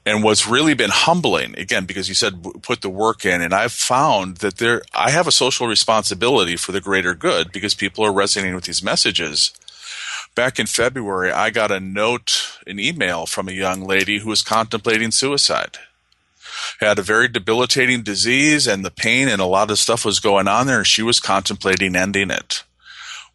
And 0.04 0.24
what's 0.24 0.48
really 0.48 0.74
been 0.74 0.90
humbling, 0.90 1.56
again, 1.58 1.84
because 1.84 2.08
you 2.08 2.14
said 2.14 2.44
put 2.62 2.82
the 2.82 2.90
work 2.90 3.24
in, 3.24 3.40
and 3.40 3.54
I've 3.54 3.72
found 3.72 4.38
that 4.38 4.56
there, 4.56 4.82
I 4.92 5.10
have 5.10 5.28
a 5.28 5.32
social 5.32 5.68
responsibility 5.68 6.56
for 6.56 6.72
the 6.72 6.80
greater 6.80 7.14
good 7.14 7.52
because 7.52 7.74
people 7.74 8.04
are 8.04 8.12
resonating 8.12 8.54
with 8.54 8.64
these 8.64 8.82
messages. 8.82 9.52
Back 10.34 10.58
in 10.58 10.66
February, 10.66 11.30
I 11.30 11.50
got 11.50 11.70
a 11.70 11.78
note, 11.78 12.58
an 12.66 12.80
email 12.80 13.24
from 13.26 13.48
a 13.48 13.52
young 13.52 13.82
lady 13.82 14.18
who 14.18 14.28
was 14.28 14.42
contemplating 14.42 15.12
suicide 15.12 15.78
had 16.80 16.98
a 16.98 17.02
very 17.02 17.28
debilitating 17.28 18.02
disease 18.02 18.66
and 18.66 18.84
the 18.84 18.90
pain 18.90 19.28
and 19.28 19.40
a 19.40 19.46
lot 19.46 19.70
of 19.70 19.78
stuff 19.78 20.04
was 20.04 20.20
going 20.20 20.48
on 20.48 20.66
there 20.66 20.84
she 20.84 21.02
was 21.02 21.20
contemplating 21.20 21.96
ending 21.96 22.30
it. 22.30 22.64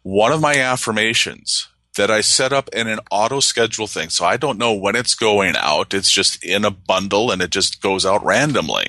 One 0.02 0.32
of 0.32 0.40
my 0.40 0.54
affirmations 0.54 1.68
that 1.96 2.10
I 2.10 2.20
set 2.20 2.52
up 2.52 2.68
in 2.72 2.86
an 2.86 3.00
auto 3.10 3.40
schedule 3.40 3.86
thing. 3.86 4.10
So 4.10 4.24
I 4.24 4.36
don't 4.36 4.58
know 4.58 4.72
when 4.72 4.96
it's 4.96 5.14
going 5.14 5.54
out. 5.56 5.92
It's 5.92 6.10
just 6.10 6.42
in 6.44 6.64
a 6.64 6.70
bundle 6.70 7.30
and 7.30 7.42
it 7.42 7.50
just 7.50 7.82
goes 7.82 8.06
out 8.06 8.24
randomly. 8.24 8.86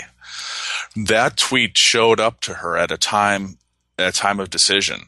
That 0.95 1.37
tweet 1.37 1.77
showed 1.77 2.19
up 2.19 2.41
to 2.41 2.55
her 2.55 2.77
at 2.77 2.91
a 2.91 2.97
time, 2.97 3.57
at 3.97 4.09
a 4.09 4.17
time 4.17 4.39
of 4.39 4.49
decision 4.49 5.07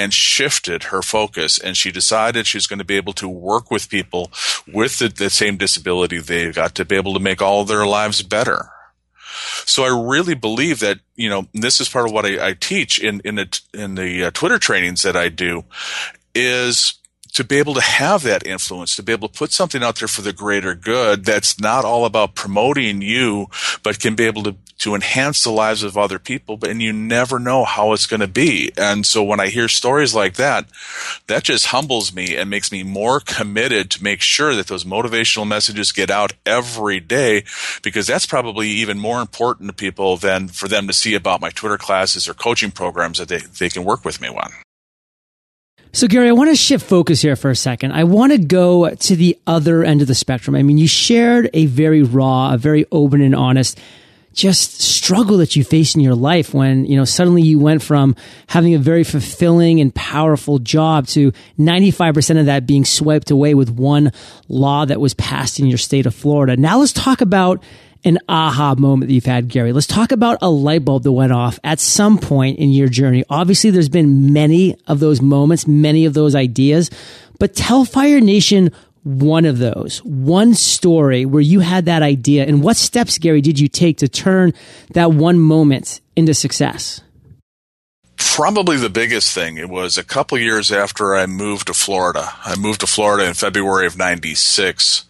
and 0.00 0.14
shifted 0.14 0.84
her 0.84 1.02
focus. 1.02 1.58
And 1.58 1.76
she 1.76 1.92
decided 1.92 2.46
she's 2.46 2.66
going 2.66 2.78
to 2.78 2.84
be 2.86 2.96
able 2.96 3.12
to 3.14 3.28
work 3.28 3.70
with 3.70 3.90
people 3.90 4.32
with 4.66 4.98
the, 4.98 5.08
the 5.08 5.28
same 5.28 5.58
disability 5.58 6.18
they've 6.18 6.54
got 6.54 6.74
to 6.76 6.86
be 6.86 6.96
able 6.96 7.12
to 7.12 7.20
make 7.20 7.42
all 7.42 7.64
their 7.64 7.86
lives 7.86 8.22
better. 8.22 8.70
So 9.66 9.84
I 9.84 10.10
really 10.10 10.34
believe 10.34 10.80
that 10.80 11.00
you 11.16 11.28
know 11.28 11.46
this 11.52 11.80
is 11.80 11.88
part 11.88 12.06
of 12.06 12.12
what 12.12 12.24
I, 12.24 12.48
I 12.48 12.52
teach 12.54 12.98
in 12.98 13.20
in 13.24 13.36
the 13.36 13.60
in 13.74 13.94
the 13.94 14.24
uh, 14.24 14.30
Twitter 14.32 14.58
trainings 14.58 15.02
that 15.02 15.16
I 15.16 15.28
do 15.28 15.64
is 16.34 16.94
to 17.32 17.44
be 17.44 17.58
able 17.58 17.74
to 17.74 17.80
have 17.80 18.22
that 18.24 18.46
influence, 18.46 18.96
to 18.96 19.02
be 19.02 19.12
able 19.12 19.28
to 19.28 19.38
put 19.38 19.52
something 19.52 19.84
out 19.84 19.96
there 19.96 20.08
for 20.08 20.22
the 20.22 20.32
greater 20.32 20.74
good 20.74 21.24
that's 21.24 21.60
not 21.60 21.84
all 21.84 22.04
about 22.04 22.34
promoting 22.34 23.02
you, 23.02 23.46
but 23.84 24.00
can 24.00 24.16
be 24.16 24.24
able 24.24 24.42
to 24.42 24.56
to 24.80 24.94
enhance 24.94 25.44
the 25.44 25.50
lives 25.50 25.82
of 25.82 25.96
other 25.96 26.18
people, 26.18 26.56
but 26.56 26.70
and 26.70 26.80
you 26.80 26.92
never 26.92 27.38
know 27.38 27.64
how 27.64 27.92
it's 27.92 28.06
going 28.06 28.20
to 28.20 28.26
be. 28.26 28.72
And 28.78 29.04
so 29.04 29.22
when 29.22 29.38
I 29.38 29.48
hear 29.48 29.68
stories 29.68 30.14
like 30.14 30.34
that, 30.34 30.66
that 31.26 31.44
just 31.44 31.66
humbles 31.66 32.14
me 32.14 32.36
and 32.36 32.48
makes 32.48 32.72
me 32.72 32.82
more 32.82 33.20
committed 33.20 33.90
to 33.90 34.02
make 34.02 34.22
sure 34.22 34.54
that 34.54 34.68
those 34.68 34.84
motivational 34.84 35.46
messages 35.46 35.92
get 35.92 36.10
out 36.10 36.32
every 36.46 36.98
day, 36.98 37.44
because 37.82 38.06
that's 38.06 38.26
probably 38.26 38.68
even 38.68 38.98
more 38.98 39.20
important 39.20 39.68
to 39.68 39.74
people 39.74 40.16
than 40.16 40.48
for 40.48 40.66
them 40.66 40.86
to 40.86 40.94
see 40.94 41.14
about 41.14 41.42
my 41.42 41.50
Twitter 41.50 41.78
classes 41.78 42.26
or 42.26 42.34
coaching 42.34 42.70
programs 42.70 43.18
that 43.18 43.28
they, 43.28 43.38
they 43.38 43.68
can 43.68 43.84
work 43.84 44.04
with 44.04 44.20
me 44.20 44.28
on. 44.28 44.50
So, 45.92 46.06
Gary, 46.06 46.28
I 46.28 46.32
want 46.32 46.50
to 46.50 46.56
shift 46.56 46.86
focus 46.86 47.20
here 47.20 47.34
for 47.34 47.50
a 47.50 47.56
second. 47.56 47.92
I 47.92 48.04
want 48.04 48.30
to 48.32 48.38
go 48.38 48.88
to 48.88 49.16
the 49.16 49.36
other 49.46 49.82
end 49.82 50.00
of 50.00 50.06
the 50.06 50.14
spectrum. 50.14 50.54
I 50.54 50.62
mean, 50.62 50.78
you 50.78 50.86
shared 50.86 51.50
a 51.52 51.66
very 51.66 52.02
raw, 52.02 52.54
a 52.54 52.58
very 52.58 52.86
open 52.92 53.20
and 53.20 53.34
honest 53.34 53.78
just 54.32 54.80
struggle 54.80 55.38
that 55.38 55.56
you 55.56 55.64
face 55.64 55.94
in 55.94 56.00
your 56.00 56.14
life 56.14 56.54
when, 56.54 56.84
you 56.84 56.96
know, 56.96 57.04
suddenly 57.04 57.42
you 57.42 57.58
went 57.58 57.82
from 57.82 58.14
having 58.46 58.74
a 58.74 58.78
very 58.78 59.04
fulfilling 59.04 59.80
and 59.80 59.94
powerful 59.94 60.58
job 60.58 61.06
to 61.08 61.32
95% 61.58 62.38
of 62.38 62.46
that 62.46 62.66
being 62.66 62.84
swiped 62.84 63.30
away 63.30 63.54
with 63.54 63.70
one 63.70 64.12
law 64.48 64.84
that 64.84 65.00
was 65.00 65.14
passed 65.14 65.58
in 65.58 65.66
your 65.66 65.78
state 65.78 66.06
of 66.06 66.14
Florida. 66.14 66.56
Now 66.56 66.78
let's 66.78 66.92
talk 66.92 67.20
about 67.20 67.62
an 68.04 68.18
aha 68.28 68.74
moment 68.78 69.08
that 69.08 69.14
you've 69.14 69.26
had, 69.26 69.48
Gary. 69.48 69.72
Let's 69.72 69.86
talk 69.86 70.12
about 70.12 70.38
a 70.40 70.48
light 70.48 70.84
bulb 70.84 71.02
that 71.02 71.12
went 71.12 71.32
off 71.32 71.58
at 71.64 71.80
some 71.80 72.18
point 72.18 72.58
in 72.58 72.70
your 72.70 72.88
journey. 72.88 73.24
Obviously, 73.28 73.70
there's 73.70 73.88
been 73.90 74.32
many 74.32 74.76
of 74.86 75.00
those 75.00 75.20
moments, 75.20 75.66
many 75.66 76.06
of 76.06 76.14
those 76.14 76.34
ideas, 76.34 76.90
but 77.38 77.54
tell 77.54 77.84
Fire 77.84 78.20
Nation 78.20 78.70
one 79.02 79.44
of 79.44 79.58
those, 79.58 79.98
one 80.04 80.54
story 80.54 81.24
where 81.24 81.40
you 81.40 81.60
had 81.60 81.86
that 81.86 82.02
idea, 82.02 82.44
and 82.44 82.62
what 82.62 82.76
steps, 82.76 83.18
Gary, 83.18 83.40
did 83.40 83.58
you 83.58 83.68
take 83.68 83.98
to 83.98 84.08
turn 84.08 84.52
that 84.92 85.12
one 85.12 85.38
moment 85.38 86.00
into 86.16 86.34
success? 86.34 87.00
Probably 88.16 88.76
the 88.76 88.90
biggest 88.90 89.34
thing. 89.34 89.56
It 89.56 89.70
was 89.70 89.96
a 89.96 90.04
couple 90.04 90.36
years 90.38 90.70
after 90.70 91.14
I 91.14 91.26
moved 91.26 91.68
to 91.68 91.74
Florida. 91.74 92.28
I 92.44 92.56
moved 92.56 92.80
to 92.80 92.86
Florida 92.86 93.26
in 93.26 93.34
February 93.34 93.86
of 93.86 93.96
96. 93.96 95.06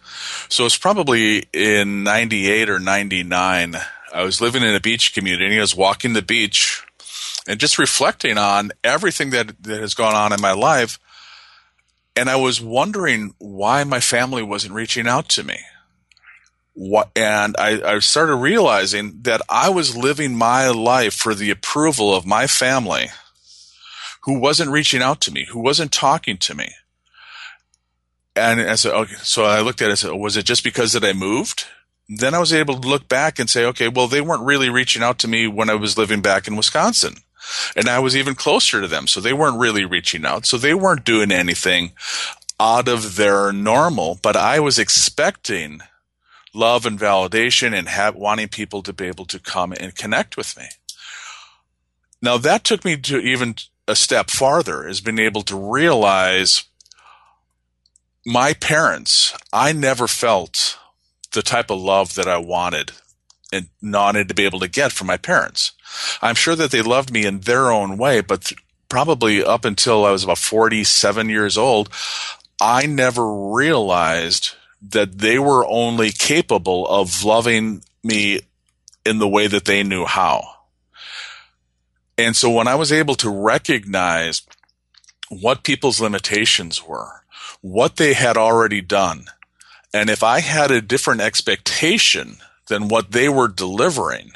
So 0.47 0.65
it's 0.65 0.77
probably 0.77 1.45
in 1.51 2.03
98 2.03 2.69
or 2.69 2.79
99. 2.79 3.75
I 4.13 4.23
was 4.23 4.39
living 4.39 4.63
in 4.63 4.73
a 4.73 4.79
beach 4.79 5.13
community. 5.13 5.57
I 5.57 5.61
was 5.61 5.75
walking 5.75 6.13
the 6.13 6.21
beach 6.21 6.83
and 7.47 7.59
just 7.59 7.77
reflecting 7.77 8.37
on 8.37 8.71
everything 8.83 9.31
that, 9.31 9.61
that 9.63 9.81
has 9.81 9.93
gone 9.93 10.15
on 10.15 10.31
in 10.31 10.41
my 10.41 10.53
life 10.53 10.99
and 12.15 12.29
I 12.29 12.35
was 12.35 12.61
wondering 12.61 13.33
why 13.37 13.83
my 13.83 13.99
family 13.99 14.43
wasn't 14.43 14.73
reaching 14.73 15.07
out 15.07 15.29
to 15.29 15.43
me. 15.43 15.59
What, 16.73 17.09
and 17.15 17.55
I, 17.57 17.81
I 17.95 17.99
started 17.99 18.35
realizing 18.35 19.19
that 19.23 19.41
I 19.49 19.69
was 19.69 19.97
living 19.97 20.35
my 20.35 20.69
life 20.69 21.13
for 21.13 21.35
the 21.35 21.51
approval 21.51 22.15
of 22.15 22.25
my 22.25 22.47
family 22.47 23.09
who 24.23 24.39
wasn't 24.39 24.71
reaching 24.71 25.01
out 25.01 25.19
to 25.21 25.31
me, 25.31 25.45
who 25.45 25.59
wasn't 25.59 25.91
talking 25.91 26.37
to 26.37 26.55
me. 26.55 26.71
And 28.35 28.61
I 28.61 28.75
said, 28.75 28.93
okay, 28.93 29.15
so 29.21 29.43
I 29.43 29.61
looked 29.61 29.81
at 29.81 29.87
it 29.87 29.91
and 29.91 29.99
said, 29.99 30.11
was 30.13 30.37
it 30.37 30.45
just 30.45 30.63
because 30.63 30.93
that 30.93 31.03
I 31.03 31.13
moved? 31.13 31.65
Then 32.07 32.33
I 32.33 32.39
was 32.39 32.53
able 32.53 32.79
to 32.79 32.87
look 32.87 33.07
back 33.07 33.39
and 33.39 33.49
say, 33.49 33.65
okay, 33.65 33.87
well, 33.87 34.07
they 34.07 34.21
weren't 34.21 34.45
really 34.45 34.69
reaching 34.69 35.03
out 35.03 35.19
to 35.19 35.27
me 35.27 35.47
when 35.47 35.69
I 35.69 35.75
was 35.75 35.97
living 35.97 36.21
back 36.21 36.47
in 36.47 36.55
Wisconsin. 36.55 37.15
And 37.75 37.87
I 37.87 37.99
was 37.99 38.15
even 38.15 38.35
closer 38.35 38.81
to 38.81 38.87
them. 38.87 39.07
So 39.07 39.19
they 39.19 39.33
weren't 39.33 39.59
really 39.59 39.85
reaching 39.85 40.25
out. 40.25 40.45
So 40.45 40.57
they 40.57 40.73
weren't 40.73 41.05
doing 41.05 41.31
anything 41.31 41.91
out 42.59 42.87
of 42.87 43.15
their 43.15 43.51
normal, 43.51 44.19
but 44.21 44.35
I 44.35 44.59
was 44.59 44.77
expecting 44.77 45.79
love 46.53 46.85
and 46.85 46.99
validation 46.99 47.73
and 47.77 47.87
have, 47.87 48.15
wanting 48.15 48.49
people 48.49 48.83
to 48.83 48.93
be 48.93 49.05
able 49.05 49.25
to 49.25 49.39
come 49.39 49.71
and 49.73 49.95
connect 49.95 50.37
with 50.37 50.57
me. 50.57 50.65
Now 52.21 52.37
that 52.37 52.63
took 52.63 52.85
me 52.85 52.97
to 52.97 53.19
even 53.19 53.55
a 53.87 53.95
step 53.95 54.29
farther 54.29 54.87
is 54.87 55.01
being 55.01 55.19
able 55.19 55.41
to 55.43 55.55
realize 55.55 56.65
my 58.25 58.53
parents, 58.53 59.35
I 59.51 59.73
never 59.73 60.07
felt 60.07 60.77
the 61.31 61.41
type 61.41 61.71
of 61.71 61.81
love 61.81 62.15
that 62.15 62.27
I 62.27 62.37
wanted 62.37 62.91
and 63.51 63.67
wanted 63.81 64.27
to 64.27 64.33
be 64.33 64.45
able 64.45 64.59
to 64.59 64.67
get 64.67 64.91
from 64.91 65.07
my 65.07 65.17
parents. 65.17 65.73
I'm 66.21 66.35
sure 66.35 66.55
that 66.55 66.71
they 66.71 66.81
loved 66.81 67.11
me 67.11 67.25
in 67.25 67.41
their 67.41 67.71
own 67.71 67.97
way, 67.97 68.21
but 68.21 68.45
th- 68.45 68.61
probably 68.89 69.43
up 69.43 69.65
until 69.65 70.05
I 70.05 70.11
was 70.11 70.23
about 70.23 70.37
47 70.37 71.29
years 71.29 71.57
old, 71.57 71.89
I 72.59 72.85
never 72.85 73.33
realized 73.51 74.51
that 74.89 75.19
they 75.19 75.37
were 75.37 75.65
only 75.67 76.11
capable 76.11 76.87
of 76.87 77.23
loving 77.23 77.83
me 78.03 78.41
in 79.05 79.19
the 79.19 79.27
way 79.27 79.47
that 79.47 79.65
they 79.65 79.83
knew 79.83 80.05
how. 80.05 80.43
And 82.17 82.35
so 82.35 82.49
when 82.49 82.67
I 82.67 82.75
was 82.75 82.91
able 82.91 83.15
to 83.15 83.29
recognize 83.29 84.43
what 85.29 85.63
people's 85.63 86.01
limitations 86.01 86.85
were, 86.85 87.23
what 87.61 87.95
they 87.95 88.13
had 88.13 88.37
already 88.37 88.81
done, 88.81 89.25
and 89.93 90.09
if 90.09 90.23
I 90.23 90.39
had 90.39 90.71
a 90.71 90.81
different 90.81 91.21
expectation 91.21 92.37
than 92.71 92.87
what 92.87 93.11
they 93.11 93.27
were 93.27 93.49
delivering, 93.49 94.31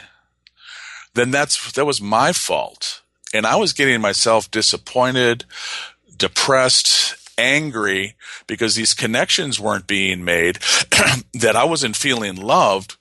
then 1.14 1.32
that's 1.32 1.72
that 1.72 1.86
was 1.86 2.02
my 2.02 2.34
fault. 2.34 3.02
And 3.34 3.46
I 3.48 3.56
was 3.56 3.74
getting 3.74 4.02
myself 4.02 4.52
disappointed, 4.52 5.46
depressed, 6.16 7.16
angry 7.38 8.16
because 8.46 8.76
these 8.76 8.94
connections 8.94 9.60
weren't 9.60 9.88
being 9.88 10.24
made, 10.24 10.56
that 11.34 11.56
I 11.56 11.64
wasn't 11.64 11.96
feeling 11.96 12.36
loved, 12.36 12.98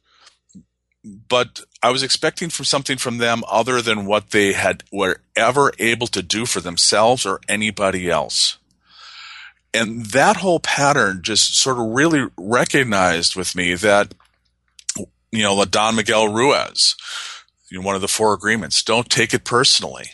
but 1.04 1.60
I 1.82 1.90
was 1.90 2.02
expecting 2.02 2.48
from 2.48 2.64
something 2.64 2.96
from 2.96 3.18
them 3.18 3.42
other 3.48 3.82
than 3.82 4.06
what 4.06 4.30
they 4.30 4.52
had 4.52 4.84
were 4.92 5.20
ever 5.36 5.72
able 5.78 6.06
to 6.08 6.22
do 6.22 6.46
for 6.46 6.60
themselves 6.60 7.26
or 7.26 7.40
anybody 7.48 8.08
else. 8.08 8.58
And 9.72 10.06
that 10.06 10.36
whole 10.36 10.60
pattern 10.60 11.20
just 11.22 11.56
sort 11.56 11.78
of 11.78 11.86
really 11.86 12.28
recognized 12.36 13.34
with 13.34 13.56
me 13.56 13.74
that 13.74 14.14
you 15.34 15.42
know, 15.42 15.64
Don 15.64 15.96
Miguel 15.96 16.28
Ruiz, 16.28 16.96
know, 17.74 17.86
one 17.86 17.94
of 17.94 18.00
the 18.00 18.08
four 18.08 18.34
agreements. 18.34 18.82
Don't 18.82 19.10
take 19.10 19.34
it 19.34 19.44
personally. 19.44 20.10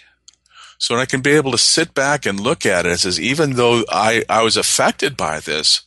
So 0.78 0.96
I 0.96 1.06
can 1.06 1.20
be 1.20 1.32
able 1.32 1.52
to 1.52 1.58
sit 1.58 1.92
back 1.92 2.24
and 2.24 2.40
look 2.40 2.64
at 2.64 2.86
it 2.86 2.90
and 2.90 3.00
says, 3.00 3.20
even 3.20 3.54
though 3.54 3.84
I, 3.90 4.24
I 4.28 4.42
was 4.42 4.56
affected 4.56 5.16
by 5.16 5.40
this, 5.40 5.82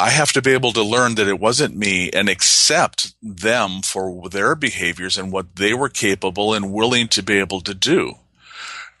I 0.00 0.10
have 0.10 0.32
to 0.32 0.42
be 0.42 0.52
able 0.52 0.72
to 0.72 0.82
learn 0.82 1.14
that 1.16 1.28
it 1.28 1.40
wasn't 1.40 1.76
me 1.76 2.10
and 2.10 2.28
accept 2.28 3.14
them 3.22 3.82
for 3.82 4.28
their 4.28 4.54
behaviors 4.54 5.18
and 5.18 5.32
what 5.32 5.56
they 5.56 5.74
were 5.74 5.88
capable 5.88 6.54
and 6.54 6.72
willing 6.72 7.08
to 7.08 7.22
be 7.22 7.38
able 7.38 7.60
to 7.62 7.74
do. 7.74 8.14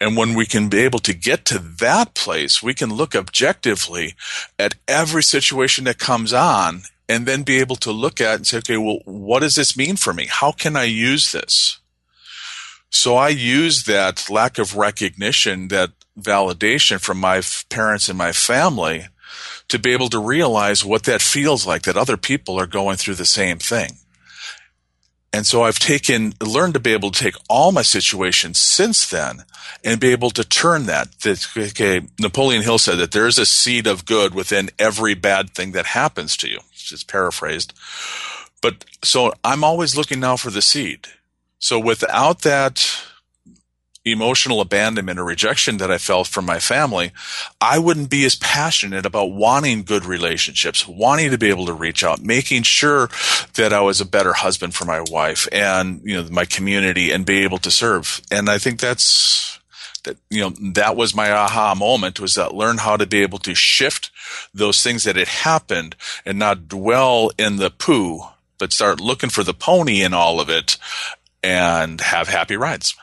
And 0.00 0.16
when 0.16 0.34
we 0.34 0.46
can 0.46 0.68
be 0.68 0.78
able 0.78 1.00
to 1.00 1.12
get 1.12 1.44
to 1.46 1.58
that 1.58 2.14
place, 2.14 2.62
we 2.62 2.72
can 2.72 2.94
look 2.94 3.16
objectively 3.16 4.14
at 4.58 4.76
every 4.86 5.24
situation 5.24 5.84
that 5.84 5.98
comes 5.98 6.32
on 6.32 6.82
and 7.08 7.26
then 7.26 7.42
be 7.42 7.58
able 7.58 7.76
to 7.76 7.92
look 7.92 8.20
at 8.20 8.36
and 8.36 8.46
say, 8.46 8.58
okay, 8.58 8.76
well, 8.76 8.98
what 9.04 9.40
does 9.40 9.54
this 9.54 9.76
mean 9.76 9.96
for 9.96 10.12
me? 10.12 10.26
How 10.28 10.52
can 10.52 10.76
I 10.76 10.84
use 10.84 11.32
this? 11.32 11.80
So 12.90 13.16
I 13.16 13.28
use 13.28 13.84
that 13.84 14.28
lack 14.30 14.58
of 14.58 14.76
recognition, 14.76 15.68
that 15.68 15.90
validation 16.18 17.00
from 17.00 17.18
my 17.18 17.38
f- 17.38 17.64
parents 17.68 18.08
and 18.08 18.18
my 18.18 18.32
family 18.32 19.06
to 19.68 19.78
be 19.78 19.92
able 19.92 20.08
to 20.08 20.18
realize 20.18 20.84
what 20.84 21.04
that 21.04 21.22
feels 21.22 21.66
like 21.66 21.82
that 21.82 21.96
other 21.96 22.16
people 22.16 22.58
are 22.58 22.66
going 22.66 22.96
through 22.96 23.14
the 23.14 23.26
same 23.26 23.58
thing. 23.58 23.92
And 25.32 25.46
so 25.46 25.62
I've 25.62 25.78
taken, 25.78 26.32
learned 26.40 26.74
to 26.74 26.80
be 26.80 26.94
able 26.94 27.10
to 27.10 27.22
take 27.22 27.36
all 27.50 27.70
my 27.70 27.82
situations 27.82 28.58
since 28.58 29.08
then 29.08 29.44
and 29.84 30.00
be 30.00 30.08
able 30.08 30.30
to 30.30 30.42
turn 30.42 30.86
that. 30.86 31.12
that 31.20 31.46
okay, 31.56 32.00
Napoleon 32.18 32.62
Hill 32.62 32.78
said 32.78 32.96
that 32.96 33.12
there 33.12 33.26
is 33.26 33.38
a 33.38 33.44
seed 33.44 33.86
of 33.86 34.06
good 34.06 34.34
within 34.34 34.70
every 34.78 35.14
bad 35.14 35.50
thing 35.50 35.72
that 35.72 35.86
happens 35.86 36.36
to 36.38 36.48
you. 36.48 36.60
It's 36.92 37.04
paraphrased. 37.04 37.72
But 38.60 38.84
so 39.02 39.32
I'm 39.44 39.64
always 39.64 39.96
looking 39.96 40.20
now 40.20 40.36
for 40.36 40.50
the 40.50 40.62
seed. 40.62 41.06
So 41.58 41.78
without 41.78 42.42
that 42.42 43.02
emotional 44.04 44.60
abandonment 44.60 45.18
or 45.18 45.24
rejection 45.24 45.76
that 45.78 45.90
I 45.90 45.98
felt 45.98 46.26
from 46.26 46.46
my 46.46 46.58
family, 46.58 47.12
I 47.60 47.78
wouldn't 47.78 48.10
be 48.10 48.24
as 48.24 48.36
passionate 48.36 49.04
about 49.04 49.32
wanting 49.32 49.82
good 49.82 50.04
relationships, 50.04 50.86
wanting 50.88 51.30
to 51.30 51.38
be 51.38 51.50
able 51.50 51.66
to 51.66 51.72
reach 51.72 52.02
out, 52.02 52.22
making 52.22 52.62
sure 52.62 53.10
that 53.54 53.72
I 53.72 53.80
was 53.80 54.00
a 54.00 54.06
better 54.06 54.32
husband 54.32 54.74
for 54.74 54.84
my 54.84 55.04
wife 55.10 55.46
and, 55.52 56.00
you 56.04 56.14
know, 56.14 56.28
my 56.30 56.44
community 56.44 57.10
and 57.12 57.26
be 57.26 57.42
able 57.44 57.58
to 57.58 57.70
serve. 57.70 58.20
And 58.30 58.48
I 58.48 58.58
think 58.58 58.80
that's, 58.80 59.47
that, 60.08 60.16
you 60.30 60.40
know, 60.40 60.50
that 60.72 60.96
was 60.96 61.14
my 61.14 61.30
aha 61.30 61.74
moment 61.74 62.18
was 62.18 62.34
that 62.34 62.54
learn 62.54 62.78
how 62.78 62.96
to 62.96 63.06
be 63.06 63.22
able 63.22 63.38
to 63.38 63.54
shift 63.54 64.10
those 64.52 64.82
things 64.82 65.04
that 65.04 65.16
had 65.16 65.28
happened 65.28 65.94
and 66.26 66.38
not 66.38 66.68
dwell 66.68 67.30
in 67.38 67.56
the 67.56 67.70
poo, 67.70 68.20
but 68.58 68.72
start 68.72 69.00
looking 69.00 69.30
for 69.30 69.44
the 69.44 69.54
pony 69.54 70.02
in 70.02 70.12
all 70.12 70.40
of 70.40 70.50
it 70.50 70.76
and 71.42 72.00
have 72.00 72.28
happy 72.28 72.56
rides 72.56 72.96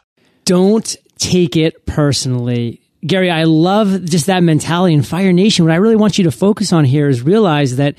don't 0.45 0.95
take 1.17 1.57
it 1.57 1.85
personally. 1.85 2.81
Gary, 3.05 3.29
I 3.29 3.43
love 3.43 4.05
just 4.05 4.27
that 4.27 4.41
mentality 4.41 4.93
in 4.93 5.03
Fire 5.03 5.33
Nation. 5.33 5.65
What 5.65 5.73
I 5.73 5.77
really 5.77 5.95
want 5.95 6.17
you 6.17 6.23
to 6.23 6.31
focus 6.31 6.71
on 6.71 6.85
here 6.85 7.09
is 7.09 7.21
realize 7.21 7.75
that 7.75 7.95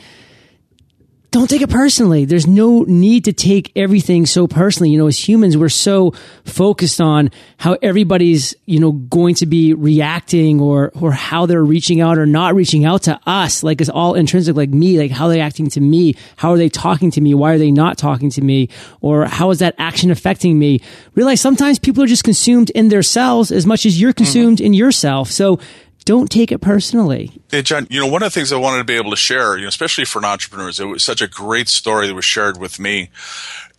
don't 1.36 1.48
take 1.48 1.60
it 1.60 1.68
personally. 1.68 2.24
There's 2.24 2.46
no 2.46 2.84
need 2.84 3.26
to 3.26 3.32
take 3.34 3.70
everything 3.76 4.24
so 4.24 4.46
personally. 4.46 4.88
You 4.88 4.96
know, 4.96 5.06
as 5.06 5.28
humans, 5.28 5.54
we're 5.54 5.68
so 5.68 6.12
focused 6.46 6.98
on 6.98 7.30
how 7.58 7.76
everybody's, 7.82 8.54
you 8.64 8.80
know, 8.80 8.92
going 8.92 9.34
to 9.36 9.46
be 9.46 9.74
reacting 9.74 10.60
or, 10.62 10.92
or 10.98 11.12
how 11.12 11.44
they're 11.44 11.62
reaching 11.62 12.00
out 12.00 12.16
or 12.16 12.24
not 12.24 12.54
reaching 12.54 12.86
out 12.86 13.02
to 13.02 13.20
us. 13.26 13.62
Like 13.62 13.82
it's 13.82 13.90
all 13.90 14.14
intrinsic, 14.14 14.56
like 14.56 14.70
me, 14.70 14.98
like 14.98 15.10
how 15.10 15.26
are 15.26 15.28
they 15.28 15.42
acting 15.42 15.68
to 15.70 15.80
me? 15.80 16.16
How 16.36 16.52
are 16.52 16.56
they 16.56 16.70
talking 16.70 17.10
to 17.10 17.20
me? 17.20 17.34
Why 17.34 17.52
are 17.52 17.58
they 17.58 17.70
not 17.70 17.98
talking 17.98 18.30
to 18.30 18.40
me? 18.40 18.70
Or 19.02 19.26
how 19.26 19.50
is 19.50 19.58
that 19.58 19.74
action 19.76 20.10
affecting 20.10 20.58
me? 20.58 20.80
Realize 21.14 21.42
sometimes 21.42 21.78
people 21.78 22.02
are 22.02 22.06
just 22.06 22.24
consumed 22.24 22.70
in 22.70 22.88
their 22.88 23.02
cells 23.02 23.52
as 23.52 23.66
much 23.66 23.84
as 23.84 24.00
you're 24.00 24.14
consumed 24.14 24.56
mm-hmm. 24.56 24.66
in 24.68 24.72
yourself. 24.72 25.30
So 25.30 25.60
don't 26.06 26.30
take 26.30 26.52
it 26.52 26.60
personally. 26.60 27.32
Hey, 27.50 27.62
John, 27.62 27.86
you 27.90 28.00
know, 28.00 28.06
one 28.06 28.22
of 28.22 28.32
the 28.32 28.38
things 28.38 28.52
I 28.52 28.56
wanted 28.56 28.78
to 28.78 28.84
be 28.84 28.94
able 28.94 29.10
to 29.10 29.16
share, 29.16 29.56
you 29.56 29.62
know, 29.62 29.68
especially 29.68 30.06
for 30.06 30.24
entrepreneurs, 30.24 30.80
it 30.80 30.86
was 30.86 31.02
such 31.02 31.20
a 31.20 31.26
great 31.26 31.68
story 31.68 32.06
that 32.06 32.14
was 32.14 32.24
shared 32.24 32.58
with 32.58 32.78
me 32.78 33.10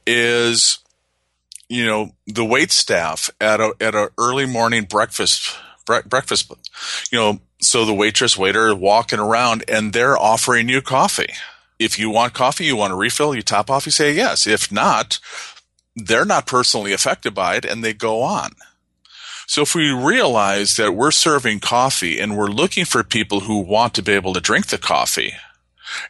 is, 0.05 0.79
you 1.69 1.85
know, 1.85 2.11
the 2.27 2.45
wait 2.45 2.71
staff 2.71 3.29
at 3.39 3.59
a, 3.59 3.73
at 3.79 3.95
an 3.95 4.09
early 4.17 4.45
morning 4.45 4.83
breakfast, 4.83 5.55
bre- 5.85 6.05
breakfast, 6.05 6.51
you 7.11 7.17
know, 7.17 7.39
so 7.59 7.85
the 7.85 7.93
waitress, 7.93 8.37
waiter 8.37 8.75
walking 8.75 9.19
around 9.19 9.63
and 9.69 9.93
they're 9.93 10.17
offering 10.17 10.67
you 10.69 10.81
coffee. 10.81 11.33
If 11.79 11.97
you 11.97 12.09
want 12.09 12.33
coffee, 12.33 12.65
you 12.65 12.75
want 12.75 12.93
a 12.93 12.97
refill, 12.97 13.33
you 13.33 13.41
top 13.41 13.69
off, 13.69 13.85
you 13.85 13.91
say 13.91 14.13
yes. 14.13 14.45
If 14.45 14.69
not, 14.69 15.19
they're 15.95 16.25
not 16.25 16.45
personally 16.45 16.91
affected 16.91 17.33
by 17.33 17.55
it 17.55 17.63
and 17.63 17.83
they 17.83 17.93
go 17.93 18.21
on. 18.21 18.51
So 19.47 19.61
if 19.61 19.73
we 19.73 19.91
realize 19.91 20.75
that 20.75 20.93
we're 20.93 21.09
serving 21.09 21.61
coffee 21.61 22.19
and 22.19 22.37
we're 22.37 22.49
looking 22.49 22.83
for 22.83 23.01
people 23.01 23.39
who 23.39 23.59
want 23.59 23.93
to 23.93 24.03
be 24.03 24.11
able 24.11 24.33
to 24.33 24.41
drink 24.41 24.67
the 24.67 24.77
coffee 24.77 25.33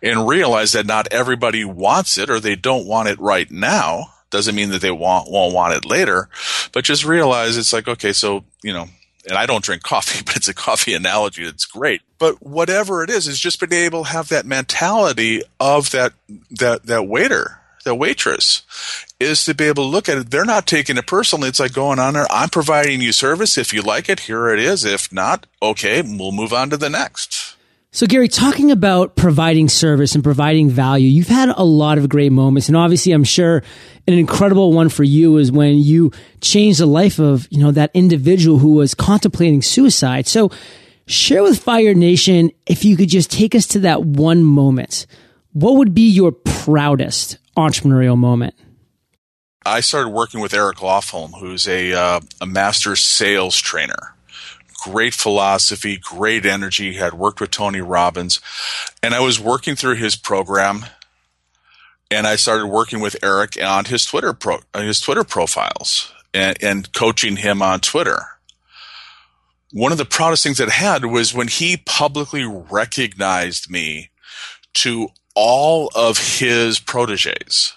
and 0.01 0.27
realize 0.27 0.71
that 0.71 0.87
not 0.87 1.07
everybody 1.11 1.63
wants 1.63 2.17
it 2.17 2.31
or 2.31 2.39
they 2.39 2.55
don't 2.55 2.87
want 2.87 3.09
it 3.09 3.19
right 3.19 3.49
now, 3.51 4.07
doesn't 4.31 4.55
mean 4.55 4.71
that 4.71 4.81
they 4.81 4.89
won't, 4.89 5.29
won't 5.29 5.53
want 5.53 5.75
it 5.75 5.85
later, 5.85 6.29
but 6.73 6.83
just 6.83 7.05
realize 7.05 7.57
it's 7.57 7.71
like, 7.71 7.87
okay, 7.87 8.11
so, 8.11 8.43
you 8.63 8.73
know, 8.73 8.87
and 9.29 9.37
I 9.37 9.45
don't 9.45 9.63
drink 9.63 9.83
coffee, 9.83 10.23
but 10.25 10.35
it's 10.35 10.47
a 10.47 10.53
coffee 10.53 10.95
analogy 10.95 11.45
that's 11.45 11.65
great. 11.65 12.01
But 12.17 12.41
whatever 12.43 13.03
it 13.03 13.11
is, 13.11 13.27
is 13.27 13.39
just 13.39 13.59
being 13.59 13.85
able 13.85 14.03
to 14.03 14.09
have 14.09 14.29
that 14.29 14.47
mentality 14.47 15.43
of 15.59 15.91
that, 15.91 16.13
that, 16.49 16.87
that 16.87 17.07
waiter 17.07 17.59
the 17.87 17.95
waitress 17.95 18.61
is 19.19 19.45
to 19.45 19.55
be 19.55 19.65
able 19.65 19.85
to 19.85 19.89
look 19.89 20.09
at 20.09 20.17
it. 20.17 20.29
They're 20.29 20.45
not 20.45 20.67
taking 20.67 20.97
it 20.97 21.07
personally. 21.07 21.49
It's 21.49 21.59
like 21.59 21.73
going 21.73 21.99
on 21.99 22.13
there. 22.13 22.27
I'm 22.29 22.49
providing 22.49 23.01
you 23.01 23.11
service. 23.11 23.57
If 23.57 23.73
you 23.73 23.81
like 23.81 24.09
it, 24.09 24.21
here 24.21 24.49
it 24.49 24.59
is. 24.59 24.85
If 24.85 25.11
not, 25.11 25.47
okay, 25.61 26.01
we'll 26.01 26.31
move 26.31 26.53
on 26.53 26.69
to 26.69 26.77
the 26.77 26.89
next. 26.89 27.55
So, 27.91 28.05
Gary, 28.05 28.27
talking 28.27 28.69
about 28.69 29.15
providing 29.15 29.69
service 29.69 30.13
and 30.13 30.23
providing 30.23 30.69
value, 30.69 31.07
you've 31.07 31.29
had 31.29 31.49
a 31.49 31.63
lot 31.63 31.97
of 31.97 32.09
great 32.09 32.31
moments. 32.31 32.67
And 32.67 32.77
obviously, 32.77 33.13
I'm 33.13 33.23
sure 33.23 33.63
an 34.07 34.13
incredible 34.13 34.73
one 34.73 34.89
for 34.89 35.03
you 35.03 35.37
is 35.37 35.51
when 35.51 35.77
you 35.77 36.11
changed 36.41 36.79
the 36.79 36.85
life 36.85 37.17
of, 37.17 37.47
you 37.49 37.59
know, 37.59 37.71
that 37.71 37.91
individual 37.93 38.59
who 38.59 38.73
was 38.73 38.93
contemplating 38.93 39.61
suicide. 39.61 40.27
So, 40.27 40.51
share 41.07 41.41
with 41.41 41.63
Fire 41.63 41.93
Nation 41.93 42.51
if 42.67 42.83
you 42.85 42.97
could 42.97 43.09
just 43.09 43.31
take 43.31 43.55
us 43.55 43.65
to 43.67 43.79
that 43.79 44.03
one 44.03 44.43
moment. 44.43 45.07
What 45.53 45.77
would 45.77 45.95
be 45.95 46.07
your 46.07 46.33
proudest 46.33 47.39
entrepreneurial 47.57 48.17
moment? 48.17 48.55
I 49.65 49.81
started 49.81 50.09
working 50.09 50.39
with 50.39 50.53
Eric 50.53 50.77
Lofholm, 50.77 51.39
who's 51.39 51.67
a, 51.67 51.93
uh, 51.93 52.19
a 52.39 52.45
master 52.45 52.95
sales 52.95 53.57
trainer. 53.57 54.15
Great 54.83 55.13
philosophy, 55.13 55.97
great 55.97 56.45
energy, 56.45 56.93
had 56.93 57.13
worked 57.13 57.41
with 57.41 57.51
Tony 57.51 57.81
Robbins. 57.81 58.39
And 59.03 59.13
I 59.13 59.19
was 59.19 59.39
working 59.39 59.75
through 59.75 59.95
his 59.95 60.15
program 60.15 60.85
and 62.09 62.25
I 62.25 62.35
started 62.37 62.67
working 62.67 62.99
with 62.99 63.17
Eric 63.21 63.61
on 63.61 63.85
his 63.85 64.05
Twitter 64.05 64.33
pro, 64.33 64.59
his 64.73 64.99
Twitter 64.99 65.23
profiles 65.23 66.13
and, 66.33 66.57
and 66.61 66.93
coaching 66.93 67.37
him 67.37 67.61
on 67.61 67.79
Twitter. 67.79 68.21
One 69.73 69.91
of 69.91 69.97
the 69.97 70.05
proudest 70.05 70.43
things 70.43 70.57
that 70.59 70.69
I 70.69 70.73
had 70.73 71.05
was 71.05 71.33
when 71.33 71.49
he 71.49 71.77
publicly 71.85 72.45
recognized 72.45 73.69
me 73.69 74.11
to 74.75 75.09
all 75.39 75.91
of 75.93 76.39
his 76.39 76.79
proteges 76.79 77.75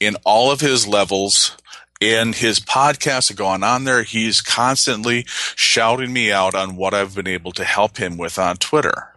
in 0.00 0.16
all 0.24 0.50
of 0.50 0.60
his 0.60 0.84
levels 0.84 1.56
in 2.00 2.32
his 2.32 2.58
podcasts 2.58 3.28
have 3.28 3.36
gone 3.36 3.62
on 3.62 3.84
there. 3.84 4.02
He's 4.02 4.40
constantly 4.40 5.24
shouting 5.28 6.12
me 6.12 6.32
out 6.32 6.56
on 6.56 6.74
what 6.74 6.92
I've 6.92 7.14
been 7.14 7.28
able 7.28 7.52
to 7.52 7.62
help 7.62 7.98
him 7.98 8.18
with 8.18 8.36
on 8.36 8.56
Twitter. 8.56 9.12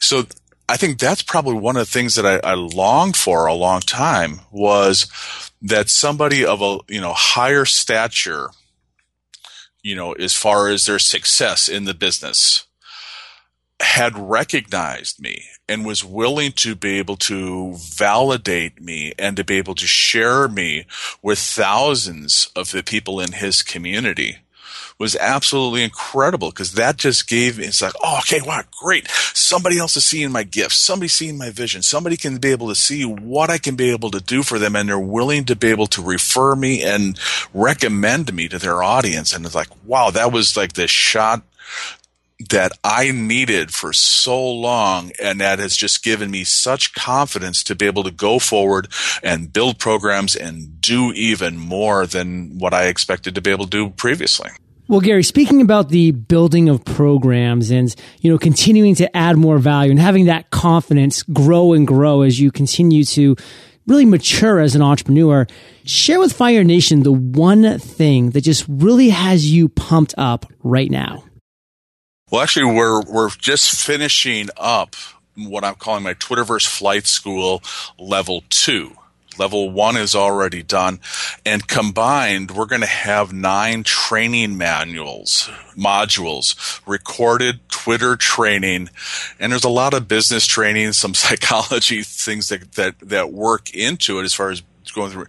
So 0.00 0.24
I 0.68 0.76
think 0.76 0.98
that's 0.98 1.22
probably 1.22 1.54
one 1.54 1.76
of 1.76 1.86
the 1.86 1.92
things 1.92 2.16
that 2.16 2.26
I, 2.26 2.40
I 2.42 2.54
longed 2.54 3.16
for 3.16 3.46
a 3.46 3.54
long 3.54 3.78
time 3.78 4.40
was 4.50 5.06
that 5.62 5.88
somebody 5.88 6.44
of 6.44 6.60
a, 6.60 6.78
you 6.88 7.00
know, 7.00 7.12
higher 7.12 7.64
stature, 7.64 8.50
you 9.80 9.94
know, 9.94 10.10
as 10.14 10.34
far 10.34 10.68
as 10.68 10.86
their 10.86 10.98
success 10.98 11.68
in 11.68 11.84
the 11.84 11.94
business 11.94 12.66
had 13.80 14.16
recognized 14.16 15.20
me 15.20 15.44
and 15.68 15.84
was 15.84 16.04
willing 16.04 16.52
to 16.52 16.74
be 16.74 16.98
able 16.98 17.16
to 17.16 17.74
validate 17.76 18.80
me 18.80 19.12
and 19.18 19.36
to 19.36 19.44
be 19.44 19.58
able 19.58 19.74
to 19.74 19.86
share 19.86 20.48
me 20.48 20.86
with 21.22 21.38
thousands 21.38 22.50
of 22.54 22.70
the 22.70 22.82
people 22.82 23.20
in 23.20 23.32
his 23.32 23.62
community 23.62 24.38
was 24.98 25.16
absolutely 25.16 25.82
incredible 25.82 26.50
because 26.50 26.74
that 26.74 26.96
just 26.96 27.28
gave 27.28 27.58
me, 27.58 27.64
it's 27.64 27.82
like, 27.82 27.94
oh, 28.02 28.18
okay, 28.18 28.40
wow, 28.46 28.62
great. 28.80 29.08
Somebody 29.08 29.78
else 29.78 29.96
is 29.96 30.04
seeing 30.04 30.30
my 30.30 30.44
gifts. 30.44 30.76
Somebody 30.76 31.08
seeing 31.08 31.36
my 31.36 31.50
vision. 31.50 31.82
Somebody 31.82 32.16
can 32.16 32.38
be 32.38 32.52
able 32.52 32.68
to 32.68 32.74
see 32.74 33.04
what 33.04 33.50
I 33.50 33.58
can 33.58 33.74
be 33.74 33.90
able 33.90 34.10
to 34.12 34.20
do 34.20 34.42
for 34.42 34.58
them. 34.58 34.76
And 34.76 34.88
they're 34.88 34.98
willing 34.98 35.44
to 35.46 35.56
be 35.56 35.68
able 35.68 35.88
to 35.88 36.02
refer 36.02 36.54
me 36.54 36.82
and 36.82 37.18
recommend 37.52 38.32
me 38.32 38.48
to 38.48 38.58
their 38.58 38.82
audience. 38.82 39.32
And 39.32 39.44
it's 39.44 39.54
like, 39.54 39.68
wow, 39.84 40.10
that 40.10 40.32
was 40.32 40.56
like 40.56 40.74
the 40.74 40.86
shot 40.86 41.42
that 42.50 42.72
I 42.82 43.10
needed 43.10 43.72
for 43.72 43.92
so 43.92 44.42
long, 44.50 45.12
and 45.22 45.40
that 45.40 45.58
has 45.58 45.76
just 45.76 46.02
given 46.02 46.30
me 46.30 46.44
such 46.44 46.94
confidence 46.94 47.62
to 47.64 47.74
be 47.74 47.86
able 47.86 48.04
to 48.04 48.10
go 48.10 48.38
forward 48.38 48.88
and 49.22 49.52
build 49.52 49.78
programs 49.78 50.34
and 50.34 50.80
do 50.80 51.12
even 51.12 51.58
more 51.58 52.06
than 52.06 52.58
what 52.58 52.74
I 52.74 52.86
expected 52.86 53.34
to 53.34 53.40
be 53.40 53.50
able 53.50 53.64
to 53.64 53.70
do 53.70 53.90
previously. 53.90 54.50
Well, 54.86 55.00
Gary, 55.00 55.22
speaking 55.22 55.62
about 55.62 55.88
the 55.88 56.10
building 56.10 56.68
of 56.68 56.84
programs 56.84 57.70
and, 57.70 57.94
you 58.20 58.30
know, 58.30 58.36
continuing 58.36 58.94
to 58.96 59.16
add 59.16 59.38
more 59.38 59.58
value 59.58 59.90
and 59.90 59.98
having 59.98 60.26
that 60.26 60.50
confidence 60.50 61.22
grow 61.22 61.72
and 61.72 61.86
grow 61.86 62.20
as 62.20 62.38
you 62.38 62.52
continue 62.52 63.04
to 63.04 63.34
really 63.86 64.04
mature 64.04 64.60
as 64.60 64.74
an 64.74 64.82
entrepreneur, 64.82 65.46
share 65.84 66.20
with 66.20 66.34
Fire 66.34 66.64
Nation 66.64 67.02
the 67.02 67.12
one 67.12 67.78
thing 67.78 68.30
that 68.30 68.42
just 68.42 68.66
really 68.68 69.08
has 69.08 69.50
you 69.50 69.70
pumped 69.70 70.14
up 70.18 70.46
right 70.62 70.90
now. 70.90 71.24
Well, 72.34 72.42
actually, 72.42 72.74
we're 72.74 73.00
we're 73.02 73.30
just 73.30 73.80
finishing 73.80 74.48
up 74.56 74.96
what 75.36 75.62
I'm 75.62 75.76
calling 75.76 76.02
my 76.02 76.14
Twitterverse 76.14 76.66
Flight 76.66 77.06
School 77.06 77.62
Level 77.96 78.42
Two. 78.50 78.96
Level 79.38 79.70
one 79.70 79.96
is 79.96 80.16
already 80.16 80.64
done, 80.64 80.98
and 81.46 81.68
combined, 81.68 82.50
we're 82.50 82.66
going 82.66 82.80
to 82.80 82.88
have 82.88 83.32
nine 83.32 83.84
training 83.84 84.58
manuals, 84.58 85.48
modules, 85.78 86.80
recorded 86.84 87.60
Twitter 87.68 88.16
training, 88.16 88.90
and 89.38 89.52
there's 89.52 89.62
a 89.62 89.68
lot 89.68 89.94
of 89.94 90.08
business 90.08 90.44
training, 90.44 90.92
some 90.94 91.14
psychology 91.14 92.02
things 92.02 92.48
that 92.48 92.72
that 92.72 92.98
that 92.98 93.32
work 93.32 93.72
into 93.72 94.18
it 94.18 94.24
as 94.24 94.34
far 94.34 94.50
as 94.50 94.60
going 94.92 95.12
through. 95.12 95.26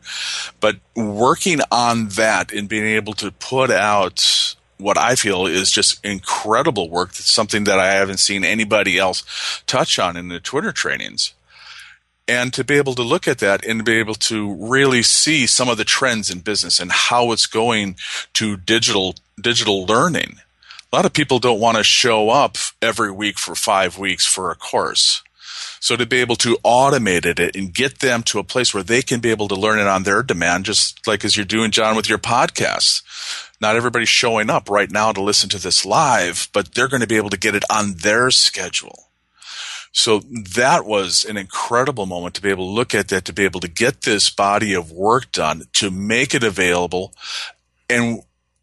But 0.60 0.78
working 0.96 1.60
on 1.72 2.08
that 2.10 2.52
and 2.52 2.68
being 2.68 2.86
able 2.86 3.14
to 3.14 3.32
put 3.32 3.70
out 3.70 4.56
what 4.78 4.98
I 4.98 5.16
feel 5.16 5.46
is 5.46 5.72
just 5.72 6.04
incredible 6.04 6.90
work. 6.90 7.10
It's 7.10 7.32
something 7.32 7.64
that 7.66 7.80
I 7.80 7.94
haven't 7.94 8.18
seen 8.18 8.44
anybody 8.44 8.98
else 8.98 9.62
touch 9.68 10.00
on 10.00 10.18
in 10.18 10.28
the 10.28 10.40
Twitter 10.40 10.72
trainings. 10.72 11.34
And 12.28 12.52
to 12.54 12.64
be 12.64 12.76
able 12.76 12.96
to 12.96 13.04
look 13.04 13.28
at 13.28 13.38
that 13.40 13.64
and 13.64 13.86
be 13.86 14.00
able 14.00 14.16
to 14.16 14.56
really 14.56 15.04
see 15.04 15.46
some 15.46 15.70
of 15.70 15.78
the 15.78 15.84
trends 15.84 16.32
in 16.32 16.40
business 16.40 16.80
and 16.80 16.92
how 16.92 17.32
it's 17.32 17.46
going 17.46 17.98
to 18.34 18.58
digital 18.58 19.16
digital 19.40 19.86
learning. 19.86 20.38
A 20.92 20.96
lot 20.96 21.06
of 21.06 21.14
people 21.14 21.40
don't 21.40 21.60
want 21.60 21.78
to 21.78 21.84
show 21.84 22.30
up 22.30 22.58
every 22.82 23.12
week 23.12 23.38
for 23.38 23.54
five 23.54 24.00
weeks 24.00 24.26
for 24.26 24.50
a 24.50 24.56
course. 24.56 25.22
So 25.80 25.96
to 25.96 26.06
be 26.06 26.18
able 26.18 26.36
to 26.38 26.58
automate 26.66 27.26
it 27.26 27.56
and 27.56 27.74
get 27.74 28.00
them 28.00 28.24
to 28.24 28.40
a 28.40 28.44
place 28.44 28.74
where 28.74 28.82
they 28.82 29.04
can 29.04 29.20
be 29.20 29.30
able 29.30 29.48
to 29.50 29.56
learn 29.56 29.78
it 29.78 29.88
on 29.88 30.04
their 30.04 30.24
demand, 30.24 30.66
just 30.66 31.06
like 31.06 31.24
as 31.24 31.38
you're 31.38 31.46
doing, 31.46 31.70
John, 31.70 31.96
with 31.96 32.10
your 32.10 32.18
podcasts. 32.18 33.04
Not 33.66 33.78
everybody's 33.78 34.10
showing 34.10 34.52
up 34.52 34.70
right 34.70 34.92
now 34.92 35.12
to 35.12 35.24
listen 35.24 35.50
to 35.50 35.58
this 35.58 35.88
live, 35.88 36.50
but 36.54 36.76
they're 36.76 36.88
going 36.88 37.02
to 37.02 37.08
be 37.08 37.18
able 37.18 37.32
to 37.32 37.40
get 37.40 37.56
it 37.56 37.64
on 37.68 37.96
their 37.96 38.30
schedule. 38.30 39.08
So 39.92 40.20
that 40.20 40.86
was 40.86 41.26
an 41.26 41.36
incredible 41.36 42.06
moment 42.06 42.36
to 42.36 42.44
be 42.44 42.52
able 42.52 42.68
to 42.68 42.72
look 42.72 42.94
at 42.94 43.08
that, 43.08 43.26
to 43.26 43.34
be 43.34 43.44
able 43.44 43.62
to 43.62 43.68
get 43.68 44.04
this 44.04 44.30
body 44.30 44.76
of 44.76 44.92
work 44.92 45.32
done, 45.32 45.64
to 45.74 45.90
make 45.90 46.36
it 46.36 46.44
available. 46.44 47.16
And, 47.90 48.22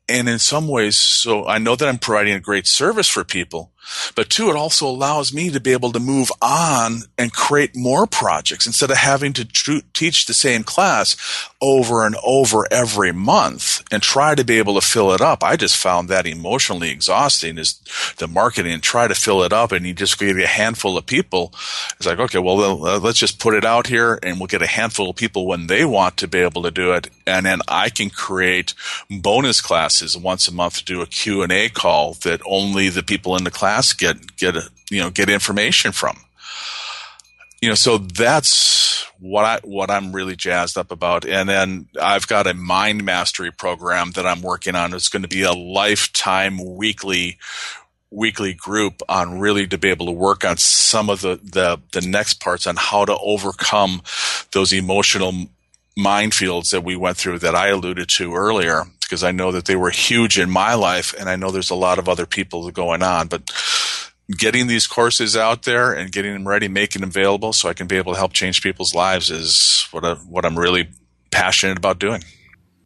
and 0.09 0.29
in 0.29 0.39
some 0.39 0.69
ways, 0.69 0.95
so 0.95 1.49
I 1.49 1.59
know 1.59 1.75
that 1.75 1.89
I'm 1.89 1.99
providing 1.99 2.35
a 2.35 2.39
great 2.39 2.69
service 2.69 3.09
for 3.09 3.25
people, 3.25 3.72
but 4.15 4.31
two, 4.31 4.51
it 4.51 4.57
also 4.57 4.87
allows 4.87 5.33
me 5.33 5.51
to 5.51 5.61
be 5.61 5.73
able 5.73 5.93
to 5.93 6.01
move 6.01 6.31
on 6.41 7.03
and 7.19 7.33
create 7.33 7.77
more 7.77 8.07
projects 8.07 8.67
instead 8.67 8.91
of 8.91 8.97
having 8.97 9.33
to 9.35 9.45
tr- 9.45 9.79
teach 9.93 10.27
the 10.27 10.35
same 10.35 10.63
class 10.63 11.17
over 11.61 12.07
and 12.07 12.17
over 12.25 12.67
every 12.71 13.13
month 13.13 13.83
and 13.91 14.03
try 14.03 14.35
to 14.35 14.45
be 14.45 14.59
able 14.59 14.75
to 14.75 14.87
fill 14.87 15.13
it 15.13 15.21
up. 15.21 15.43
I 15.43 15.57
just 15.57 15.77
found 15.77 16.09
that 16.09 16.27
emotionally 16.27 16.91
exhausting 16.91 17.59
is 17.59 17.81
the 18.19 18.29
marketing 18.29 18.73
and 18.73 18.83
try 18.83 19.09
to 19.09 19.15
fill 19.15 19.43
it 19.43 19.53
up 19.53 19.73
and 19.73 19.87
you 19.87 19.95
just 19.95 20.19
get 20.19 20.39
a 20.39 20.47
handful 20.47 20.97
of 20.97 21.07
people. 21.07 21.53
It's 21.97 22.07
like, 22.07 22.19
okay, 22.19 22.39
well, 22.39 22.87
uh, 22.87 22.99
let's 22.99 23.19
just 23.19 23.39
put 23.39 23.55
it 23.55 23.65
out 23.65 23.87
here 23.87 24.19
and 24.23 24.39
we'll 24.39 24.47
get 24.47 24.63
a 24.63 24.67
handful 24.67 25.11
of 25.11 25.17
people 25.17 25.47
when 25.47 25.67
they 25.67 25.85
want 25.85 26.17
to 26.19 26.29
be 26.29 26.39
able 26.39 26.63
to 26.63 26.71
do 26.71 26.93
it. 26.93 27.11
And 27.27 27.47
then 27.47 27.61
I 27.69 27.89
can 27.89 28.11
create 28.11 28.75
bonus 29.11 29.61
classes 29.61 30.17
once 30.17 30.49
a 30.49 30.53
month 30.53 30.79
to 30.79 30.85
do 30.85 31.01
a 31.01 31.07
Q&A 31.07 31.69
call 31.69 32.15
that 32.23 32.41
only 32.47 32.89
the 32.89 33.03
people 33.03 33.37
in 33.37 33.45
the 33.45 33.51
class 33.51 33.72
get 33.99 34.37
get 34.37 34.55
you 34.91 35.01
know 35.01 35.11
get 35.11 35.29
information 35.29 35.93
from. 35.93 36.17
You 37.61 37.69
know, 37.69 37.75
so 37.77 37.99
that's 37.99 39.05
what 39.21 39.45
I 39.45 39.61
what 39.63 39.91
I'm 39.91 40.13
really 40.13 40.37
jazzed 40.37 40.77
up 40.77 40.91
about. 40.91 41.25
And 41.25 41.49
then 41.49 41.87
I've 42.01 42.27
got 42.27 42.47
a 42.47 42.55
mind 42.55 43.05
mastery 43.05 43.53
program 43.53 44.11
that 44.13 44.27
I'm 44.27 44.43
working 44.43 44.75
on. 44.75 44.95
It's 44.95 45.09
going 45.09 45.23
to 45.23 45.29
be 45.29 45.43
a 45.43 45.53
lifetime 45.53 46.77
weekly 46.77 47.39
weekly 48.11 48.53
group 48.53 49.01
on 49.09 49.39
really 49.39 49.67
to 49.67 49.79
be 49.79 49.89
able 49.89 50.07
to 50.07 50.13
work 50.13 50.45
on 50.45 50.57
some 50.59 51.09
of 51.09 51.23
the, 51.23 51.41
the, 51.43 51.81
the 51.93 52.07
next 52.07 52.41
parts 52.41 52.67
on 52.67 52.77
how 52.77 53.05
to 53.07 53.17
overcome 53.19 54.03
those 54.53 54.73
emotional 54.73 55.33
minefields 55.99 56.71
that 56.71 56.85
we 56.85 56.95
went 56.95 57.17
through 57.17 57.39
that 57.39 57.55
I 57.55 57.69
alluded 57.69 58.09
to 58.11 58.35
earlier 58.35 58.85
because 59.13 59.25
I 59.25 59.31
know 59.31 59.53
that 59.53 59.67
they 59.67 59.77
were 59.77 59.91
huge 59.91 60.39
in 60.39 60.49
my 60.49 60.73
life 60.73 61.15
and 61.19 61.29
I 61.29 61.37
know 61.37 61.51
there's 61.51 61.69
a 61.69 61.75
lot 61.75 61.99
of 61.99 62.09
other 62.09 62.25
people 62.25 62.71
going 62.71 63.03
on. 63.03 63.29
But 63.29 63.43
getting 64.31 64.69
these 64.69 64.87
courses 64.87 65.37
out 65.37 65.65
there 65.65 65.93
and 65.93 66.11
getting 66.11 66.33
them 66.33 66.49
ready, 66.49 66.67
making 66.67 67.03
them 67.03 67.11
available 67.11 67.53
so 67.53 67.69
I 67.69 67.75
can 67.75 67.87
be 67.87 67.99
able 67.99 68.15
to 68.15 68.19
help 68.19 68.33
change 68.33 68.63
people's 68.63 68.95
lives 68.95 69.31
is 69.31 69.87
what, 69.91 70.03
I, 70.03 70.15
what 70.15 70.47
I'm 70.47 70.59
really 70.59 70.89
passionate 71.31 71.77
about 71.77 71.99
doing. 71.99 72.25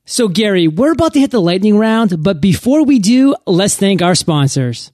So, 0.05 0.27
Gary, 0.27 0.67
we're 0.67 0.91
about 0.91 1.13
to 1.13 1.21
hit 1.21 1.31
the 1.31 1.41
lightning 1.41 1.79
round, 1.79 2.25
but 2.25 2.41
before 2.41 2.85
we 2.85 2.99
do, 2.99 3.37
let's 3.47 3.77
thank 3.77 4.03
our 4.03 4.17
sponsors. 4.17 4.91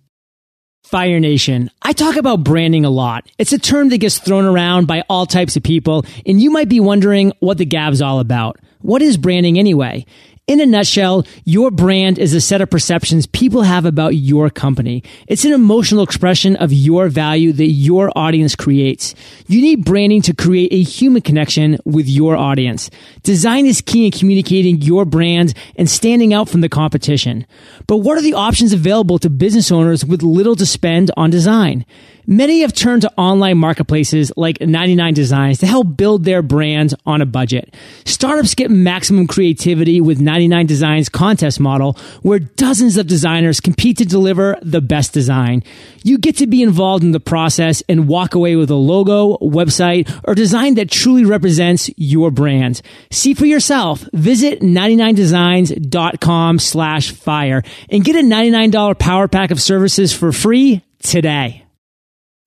Fire 0.83 1.19
Nation. 1.19 1.71
I 1.81 1.95
talk 1.95 2.17
about 2.17 2.45
branding 2.45 2.85
a 2.85 2.91
lot. 2.91 3.27
It's 3.39 3.55
a 3.55 3.59
term 3.59 3.89
that 3.89 3.99
gets 3.99 4.19
thrown 4.19 4.45
around 4.45 4.87
by 4.87 5.03
all 5.09 5.25
types 5.25 5.57
of 5.57 5.63
people, 5.63 6.05
and 6.27 6.43
you 6.43 6.51
might 6.51 6.69
be 6.69 6.81
wondering 6.81 7.33
what 7.41 7.57
the 7.57 7.65
gab's 7.65 8.03
all 8.03 8.21
about. 8.21 8.59
What 8.83 9.01
is 9.01 9.17
branding 9.17 9.59
anyway? 9.59 10.05
In 10.53 10.61
a 10.61 10.67
nutshell, 10.67 11.27
your 11.47 11.71
brand 11.71 12.19
is 12.19 12.35
a 12.35 12.41
set 12.43 12.61
of 12.61 12.69
perceptions 12.69 13.25
people 13.25 13.63
have 13.63 13.87
about 13.87 14.17
your 14.17 14.51
company. 14.51 15.03
It's 15.27 15.47
an 15.47 15.55
emotional 15.55 16.03
expression 16.03 16.57
of 16.57 16.75
your 16.75 17.09
value 17.09 17.55
that 17.55 17.69
your 17.69 18.13
audience 18.15 18.55
creates. 18.55 19.15
You 19.47 19.63
need 19.63 19.87
branding 19.87 20.21
to 20.21 20.35
create 20.35 20.71
a 20.71 20.83
human 20.83 21.23
connection 21.23 21.79
with 21.87 22.07
your 22.07 22.37
audience. 22.37 22.91
Design 23.23 23.65
is 23.65 23.81
key 23.81 24.05
in 24.05 24.13
communicating 24.13 24.83
your 24.83 25.07
brand 25.07 25.55
and 25.77 25.89
standing 25.89 26.35
out 26.35 26.51
from 26.51 26.61
the 26.61 26.69
competition. 26.69 27.47
But 27.87 27.99
what 28.05 28.19
are 28.19 28.23
the 28.23 28.35
options 28.35 28.75
available 28.75 29.19
to 29.21 29.31
business 29.31 29.73
owners 29.73 30.05
with 30.05 30.23
little 30.23 30.57
to 30.57 30.67
spend 30.67 31.11
on 31.17 31.31
design? 31.31 31.87
Many 32.27 32.61
have 32.61 32.73
turned 32.73 33.03
to 33.03 33.13
online 33.17 33.59
marketplaces 33.59 34.33
like 34.37 34.61
99 34.61 35.15
Designs 35.15 35.59
to 35.59 35.67
help 35.67 35.97
build 35.97 36.25
their 36.25 36.43
brands 36.43 36.95
on 37.05 37.21
a 37.21 37.27
budget. 37.27 37.75
Startups 38.05 38.55
get 38.55 38.71
maximum 38.71 39.27
creativity 39.27 40.01
with 40.01 40.21
99 40.21 40.67
Designs 40.67 41.09
contest 41.09 41.59
model 41.59 41.97
where 42.23 42.39
dozens 42.39 42.97
of 42.97 43.07
designers 43.09 43.61
compete 43.61 43.99
to 43.99 44.05
deliver 44.05 44.57
the 44.63 44.81
best 44.81 45.13
design. 45.13 45.65
You 46.05 46.19
get 46.19 46.37
to 46.39 46.47
be 46.47 46.63
involved 46.63 47.03
in 47.03 47.11
the 47.13 47.21
process 47.21 47.83
and 47.89 48.07
walk 48.07 48.35
away 48.35 48.57
with 48.57 48.71
a 48.71 48.77
logo, 48.77 49.37
website, 49.39 50.09
or 50.25 50.35
design 50.35 50.75
that 50.75 50.91
truly 50.91 51.25
represents 51.25 51.91
your 51.97 52.31
brand. 52.31 52.83
See 53.11 53.35
for 53.35 53.47
yourself. 53.47 54.09
Visit 54.13 54.61
99designs.com 54.61 56.59
slash 56.59 57.11
fire 57.11 57.63
and 57.91 58.05
get 58.05 58.17
a 58.17 58.21
$99 58.21 58.99
power 58.99 59.27
pack 59.29 59.51
of 59.51 59.61
services 59.61 60.15
for 60.15 60.33
free 60.33 60.83
today. 61.03 61.62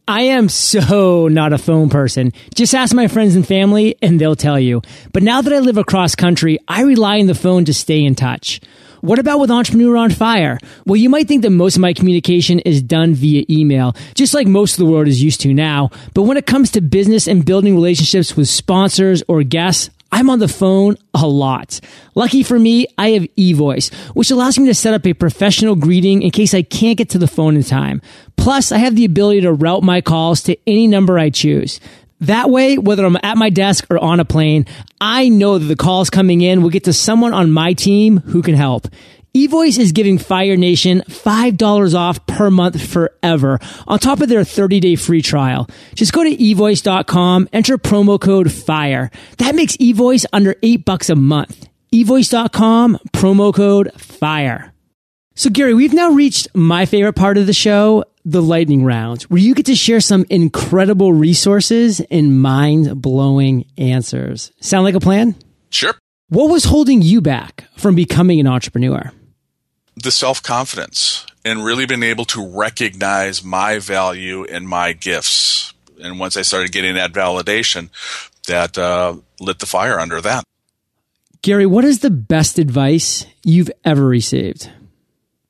I 0.07 0.21
am 0.21 0.49
so 0.49 1.27
not 1.27 1.51
a 1.51 1.57
phone 1.57 1.89
person. 1.89 2.31
Just 2.53 2.75
ask 2.75 2.93
my 2.93 3.07
friends 3.07 3.35
and 3.35 3.45
family 3.45 3.95
and 4.03 4.21
they'll 4.21 4.35
tell 4.35 4.59
you. 4.59 4.83
But 5.13 5.23
now 5.23 5.41
that 5.41 5.51
I 5.51 5.59
live 5.59 5.77
across 5.77 6.13
country, 6.13 6.59
I 6.67 6.83
rely 6.83 7.19
on 7.19 7.25
the 7.25 7.33
phone 7.33 7.65
to 7.65 7.73
stay 7.73 8.03
in 8.03 8.13
touch. 8.13 8.61
What 9.01 9.17
about 9.17 9.39
with 9.39 9.49
Entrepreneur 9.49 9.97
on 9.97 10.11
Fire? 10.11 10.59
Well, 10.85 10.95
you 10.95 11.09
might 11.09 11.27
think 11.27 11.41
that 11.41 11.49
most 11.49 11.75
of 11.75 11.81
my 11.81 11.93
communication 11.93 12.59
is 12.59 12.83
done 12.83 13.15
via 13.15 13.45
email, 13.49 13.95
just 14.13 14.35
like 14.35 14.47
most 14.47 14.73
of 14.73 14.85
the 14.85 14.91
world 14.91 15.07
is 15.07 15.23
used 15.23 15.41
to 15.41 15.53
now. 15.53 15.89
But 16.13 16.23
when 16.23 16.37
it 16.37 16.45
comes 16.45 16.71
to 16.71 16.81
business 16.81 17.27
and 17.27 17.45
building 17.45 17.73
relationships 17.73 18.37
with 18.37 18.47
sponsors 18.47 19.23
or 19.27 19.43
guests, 19.43 19.89
I'm 20.11 20.29
on 20.29 20.39
the 20.39 20.47
phone 20.47 20.97
a 21.13 21.27
lot. 21.27 21.79
Lucky 22.15 22.43
for 22.43 22.57
me, 22.57 22.87
I 22.97 23.09
have 23.11 23.23
eVoice, 23.37 23.93
which 24.15 24.31
allows 24.31 24.57
me 24.57 24.67
to 24.67 24.73
set 24.73 24.93
up 24.93 25.05
a 25.05 25.13
professional 25.13 25.75
greeting 25.75 26.21
in 26.21 26.31
case 26.31 26.53
I 26.53 26.61
can't 26.61 26.97
get 26.97 27.09
to 27.09 27.17
the 27.17 27.27
phone 27.27 27.55
in 27.55 27.63
time. 27.63 28.01
Plus, 28.37 28.71
I 28.71 28.77
have 28.77 28.95
the 28.95 29.05
ability 29.05 29.41
to 29.41 29.53
route 29.53 29.83
my 29.83 30.01
calls 30.01 30.41
to 30.43 30.57
any 30.67 30.87
number 30.87 31.19
I 31.19 31.29
choose. 31.29 31.79
That 32.21 32.49
way, 32.49 32.77
whether 32.77 33.05
I'm 33.05 33.17
at 33.23 33.37
my 33.37 33.49
desk 33.49 33.85
or 33.89 33.99
on 33.99 34.19
a 34.19 34.25
plane, 34.25 34.65
I 35.01 35.27
know 35.27 35.57
that 35.57 35.65
the 35.65 35.75
calls 35.75 36.09
coming 36.09 36.41
in 36.41 36.61
will 36.61 36.69
get 36.69 36.85
to 36.85 36.93
someone 36.93 37.33
on 37.33 37.51
my 37.51 37.73
team 37.73 38.17
who 38.17 38.41
can 38.41 38.55
help 38.55 38.87
eVoice 39.35 39.77
is 39.77 39.91
giving 39.91 40.17
Fire 40.17 40.55
Nation 40.55 41.03
$5 41.09 41.93
off 41.93 42.25
per 42.25 42.49
month 42.49 42.81
forever 42.81 43.59
on 43.85 43.99
top 43.99 44.21
of 44.21 44.29
their 44.29 44.45
30 44.45 44.79
day 44.79 44.95
free 44.95 45.21
trial. 45.21 45.67
Just 45.93 46.13
go 46.13 46.23
to 46.23 46.33
eVoice.com, 46.33 47.49
enter 47.51 47.77
promo 47.77 48.19
code 48.19 48.49
FIRE. 48.49 49.11
That 49.39 49.53
makes 49.53 49.75
eVoice 49.75 50.25
under 50.31 50.55
8 50.63 50.85
bucks 50.85 51.09
a 51.09 51.15
month. 51.15 51.67
eVoice.com, 51.93 52.97
promo 53.11 53.53
code 53.53 53.91
FIRE. 53.97 54.73
So 55.35 55.49
Gary, 55.49 55.73
we've 55.73 55.93
now 55.93 56.11
reached 56.11 56.47
my 56.55 56.85
favorite 56.85 57.17
part 57.17 57.37
of 57.37 57.45
the 57.45 57.51
show, 57.51 58.05
the 58.23 58.41
lightning 58.41 58.85
round, 58.85 59.23
where 59.23 59.41
you 59.41 59.53
get 59.53 59.65
to 59.65 59.75
share 59.75 59.99
some 59.99 60.25
incredible 60.29 61.11
resources 61.11 61.99
and 62.09 62.41
mind 62.41 63.01
blowing 63.01 63.65
answers. 63.77 64.53
Sound 64.61 64.85
like 64.85 64.95
a 64.95 65.01
plan? 65.01 65.35
Sure. 65.71 65.93
What 66.29 66.49
was 66.49 66.63
holding 66.63 67.01
you 67.01 67.19
back 67.19 67.65
from 67.75 67.95
becoming 67.95 68.39
an 68.39 68.47
entrepreneur? 68.47 69.11
The 69.95 70.11
self 70.11 70.43
confidence 70.43 71.25
and 71.45 71.63
really 71.63 71.85
being 71.85 72.03
able 72.03 72.25
to 72.25 72.45
recognize 72.45 73.43
my 73.43 73.79
value 73.79 74.43
and 74.45 74.67
my 74.67 74.93
gifts. 74.93 75.73
And 76.01 76.19
once 76.19 76.35
I 76.35 76.41
started 76.41 76.71
getting 76.71 76.95
that 76.95 77.13
validation, 77.13 77.89
that 78.47 78.77
uh, 78.77 79.15
lit 79.39 79.59
the 79.59 79.65
fire 79.65 79.99
under 79.99 80.19
that. 80.21 80.43
Gary, 81.41 81.65
what 81.65 81.85
is 81.85 81.99
the 81.99 82.09
best 82.09 82.57
advice 82.57 83.25
you've 83.43 83.69
ever 83.83 84.05
received? 84.05 84.69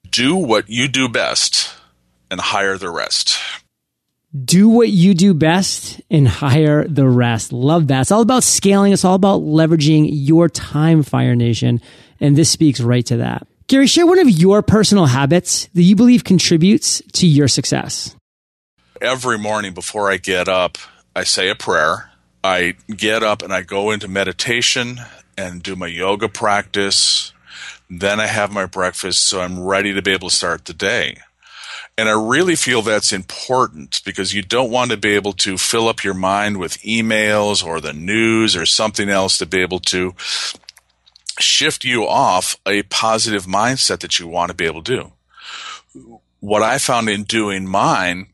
Do 0.09 0.35
what 0.35 0.69
you 0.69 0.87
do 0.87 1.07
best 1.07 1.73
and 2.29 2.41
hire 2.41 2.77
the 2.77 2.89
rest. 2.89 3.39
Do 4.43 4.67
what 4.67 4.89
you 4.89 5.13
do 5.13 5.33
best 5.33 6.01
and 6.11 6.27
hire 6.27 6.85
the 6.85 7.07
rest. 7.07 7.53
Love 7.53 7.87
that. 7.87 8.01
It's 8.01 8.11
all 8.11 8.21
about 8.21 8.43
scaling. 8.43 8.91
It's 8.91 9.05
all 9.05 9.15
about 9.15 9.41
leveraging 9.41 10.09
your 10.11 10.49
time, 10.49 11.03
Fire 11.03 11.35
Nation. 11.35 11.79
And 12.19 12.35
this 12.35 12.49
speaks 12.49 12.81
right 12.81 13.05
to 13.05 13.17
that. 13.17 13.47
Gary, 13.67 13.87
share 13.87 14.05
one 14.05 14.19
of 14.19 14.29
your 14.29 14.61
personal 14.61 15.07
habits 15.07 15.67
that 15.73 15.81
you 15.81 15.95
believe 15.95 16.23
contributes 16.23 17.01
to 17.13 17.25
your 17.25 17.47
success. 17.47 18.15
Every 19.01 19.39
morning 19.39 19.73
before 19.73 20.11
I 20.11 20.17
get 20.17 20.47
up, 20.47 20.77
I 21.15 21.23
say 21.23 21.49
a 21.49 21.55
prayer. 21.55 22.11
I 22.43 22.75
get 22.87 23.23
up 23.23 23.41
and 23.41 23.51
I 23.51 23.63
go 23.63 23.89
into 23.89 24.07
meditation 24.07 24.99
and 25.35 25.63
do 25.63 25.75
my 25.75 25.87
yoga 25.87 26.29
practice. 26.29 27.33
Then 27.89 28.19
I 28.19 28.27
have 28.27 28.53
my 28.53 28.67
breakfast 28.67 29.27
so 29.27 29.41
I'm 29.41 29.59
ready 29.59 29.93
to 29.95 30.01
be 30.03 30.11
able 30.11 30.29
to 30.29 30.35
start 30.35 30.65
the 30.65 30.73
day. 30.73 31.17
And 31.97 32.07
I 32.07 32.11
really 32.11 32.55
feel 32.55 32.83
that's 32.83 33.11
important 33.11 34.01
because 34.05 34.33
you 34.33 34.43
don't 34.43 34.69
want 34.69 34.91
to 34.91 34.97
be 34.97 35.15
able 35.15 35.33
to 35.33 35.57
fill 35.57 35.87
up 35.87 36.03
your 36.03 36.13
mind 36.13 36.57
with 36.57 36.77
emails 36.79 37.65
or 37.65 37.81
the 37.81 37.93
news 37.93 38.55
or 38.55 38.67
something 38.67 39.09
else 39.09 39.39
to 39.39 39.47
be 39.47 39.61
able 39.61 39.79
to 39.79 40.13
shift 41.39 41.83
you 41.83 42.07
off 42.07 42.55
a 42.65 42.83
positive 42.83 43.45
mindset 43.45 43.99
that 43.99 44.19
you 44.19 44.27
want 44.27 44.49
to 44.49 44.55
be 44.55 44.65
able 44.65 44.83
to 44.83 44.95
do. 44.95 46.11
What 46.39 46.63
I 46.63 46.77
found 46.77 47.09
in 47.09 47.23
doing 47.23 47.67
mine 47.67 48.27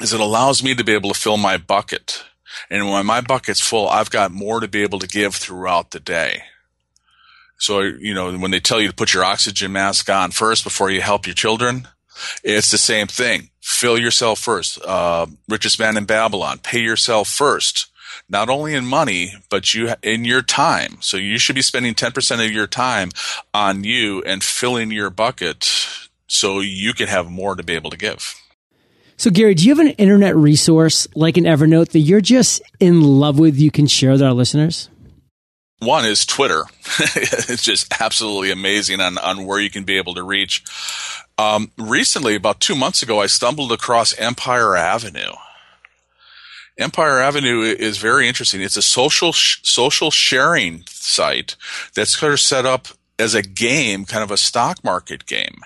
is 0.00 0.12
it 0.12 0.20
allows 0.20 0.62
me 0.62 0.74
to 0.74 0.84
be 0.84 0.92
able 0.92 1.12
to 1.12 1.18
fill 1.18 1.36
my 1.36 1.56
bucket. 1.56 2.24
And 2.70 2.90
when 2.90 3.06
my 3.06 3.20
bucket's 3.20 3.60
full, 3.60 3.88
I've 3.88 4.10
got 4.10 4.30
more 4.30 4.60
to 4.60 4.68
be 4.68 4.82
able 4.82 4.98
to 5.00 5.08
give 5.08 5.34
throughout 5.34 5.90
the 5.90 6.00
day. 6.00 6.42
So, 7.58 7.80
you 7.80 8.14
know, 8.14 8.36
when 8.36 8.50
they 8.50 8.60
tell 8.60 8.80
you 8.80 8.88
to 8.88 8.94
put 8.94 9.14
your 9.14 9.24
oxygen 9.24 9.72
mask 9.72 10.10
on 10.10 10.30
first 10.30 10.64
before 10.64 10.90
you 10.90 11.00
help 11.00 11.26
your 11.26 11.34
children, 11.34 11.88
it's 12.42 12.70
the 12.70 12.78
same 12.78 13.06
thing. 13.06 13.50
Fill 13.60 13.98
yourself 13.98 14.38
first. 14.38 14.82
Uh, 14.84 15.26
richest 15.48 15.78
man 15.78 15.96
in 15.96 16.04
Babylon. 16.04 16.58
Pay 16.58 16.80
yourself 16.80 17.28
first. 17.28 17.88
Not 18.28 18.48
only 18.48 18.74
in 18.74 18.86
money, 18.86 19.34
but 19.50 19.74
you 19.74 19.94
in 20.02 20.24
your 20.24 20.42
time. 20.42 20.98
So 21.00 21.16
you 21.16 21.38
should 21.38 21.56
be 21.56 21.62
spending 21.62 21.94
10% 21.94 22.44
of 22.44 22.52
your 22.52 22.66
time 22.66 23.10
on 23.54 23.84
you 23.84 24.22
and 24.22 24.42
filling 24.42 24.90
your 24.90 25.10
bucket 25.10 25.68
so 26.26 26.60
you 26.60 26.92
can 26.92 27.08
have 27.08 27.30
more 27.30 27.54
to 27.54 27.62
be 27.62 27.74
able 27.74 27.90
to 27.90 27.96
give. 27.96 28.34
So, 29.18 29.30
Gary, 29.30 29.54
do 29.54 29.64
you 29.64 29.74
have 29.74 29.84
an 29.84 29.92
internet 29.92 30.36
resource 30.36 31.08
like 31.14 31.38
an 31.38 31.44
Evernote 31.44 31.90
that 31.90 32.00
you're 32.00 32.20
just 32.20 32.60
in 32.80 33.00
love 33.00 33.38
with 33.38 33.56
you 33.58 33.70
can 33.70 33.86
share 33.86 34.12
with 34.12 34.22
our 34.22 34.34
listeners? 34.34 34.90
One 35.78 36.04
is 36.04 36.26
Twitter. 36.26 36.64
it's 36.98 37.62
just 37.62 37.92
absolutely 38.00 38.50
amazing 38.50 39.00
on, 39.00 39.16
on 39.18 39.46
where 39.46 39.60
you 39.60 39.70
can 39.70 39.84
be 39.84 39.96
able 39.96 40.14
to 40.14 40.22
reach. 40.22 40.64
Um, 41.38 41.70
recently, 41.78 42.34
about 42.34 42.60
two 42.60 42.74
months 42.74 43.02
ago, 43.02 43.20
I 43.20 43.26
stumbled 43.26 43.72
across 43.72 44.14
Empire 44.18 44.74
Avenue. 44.76 45.32
Empire 46.78 47.20
Avenue 47.20 47.62
is 47.62 47.98
very 47.98 48.28
interesting. 48.28 48.60
It's 48.60 48.76
a 48.76 48.82
social 48.82 49.32
sh- 49.32 49.58
social 49.62 50.10
sharing 50.10 50.84
site 50.86 51.56
that's 51.94 52.16
kind 52.16 52.32
of 52.32 52.40
set 52.40 52.66
up 52.66 52.88
as 53.18 53.34
a 53.34 53.42
game, 53.42 54.04
kind 54.04 54.22
of 54.22 54.30
a 54.30 54.36
stock 54.36 54.84
market 54.84 55.26
game. 55.26 55.60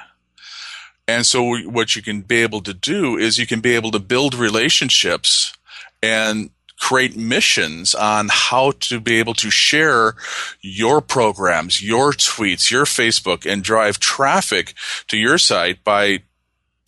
And 1.09 1.27
so, 1.27 1.59
what 1.69 1.97
you 1.97 2.03
can 2.03 2.21
be 2.23 2.37
able 2.37 2.61
to 2.63 2.73
do 2.73 3.17
is 3.17 3.39
you 3.39 3.47
can 3.47 3.61
be 3.61 3.75
able 3.75 3.91
to 3.91 3.99
build 3.99 4.35
relationships 4.35 5.53
and 6.01 6.51
create 6.79 7.17
missions 7.17 7.95
on 7.95 8.29
how 8.31 8.73
to 8.81 9.01
be 9.01 9.19
able 9.19 9.35
to 9.35 9.51
share 9.51 10.15
your 10.63 11.01
programs, 11.01 11.83
your 11.83 12.13
tweets, 12.13 12.71
your 12.71 12.85
Facebook, 12.85 13.51
and 13.51 13.63
drive 13.63 13.99
traffic 13.99 14.75
to 15.09 15.19
your 15.19 15.37
site 15.37 15.85
by, 15.85 16.23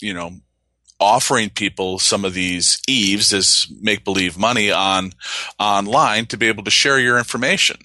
you 0.01 0.15
know, 0.15 0.33
offering 1.03 1.51
people 1.51 1.99
some 1.99 2.25
of 2.25 2.33
these 2.33 2.81
Eaves 2.89 3.33
as 3.33 3.67
make 3.81 4.05
believe 4.05 4.39
money 4.39 4.71
on 4.71 5.13
online 5.59 6.27
to 6.27 6.37
be 6.37 6.47
able 6.47 6.65
to 6.65 6.71
share 6.71 6.99
your 6.99 7.19
information. 7.19 7.77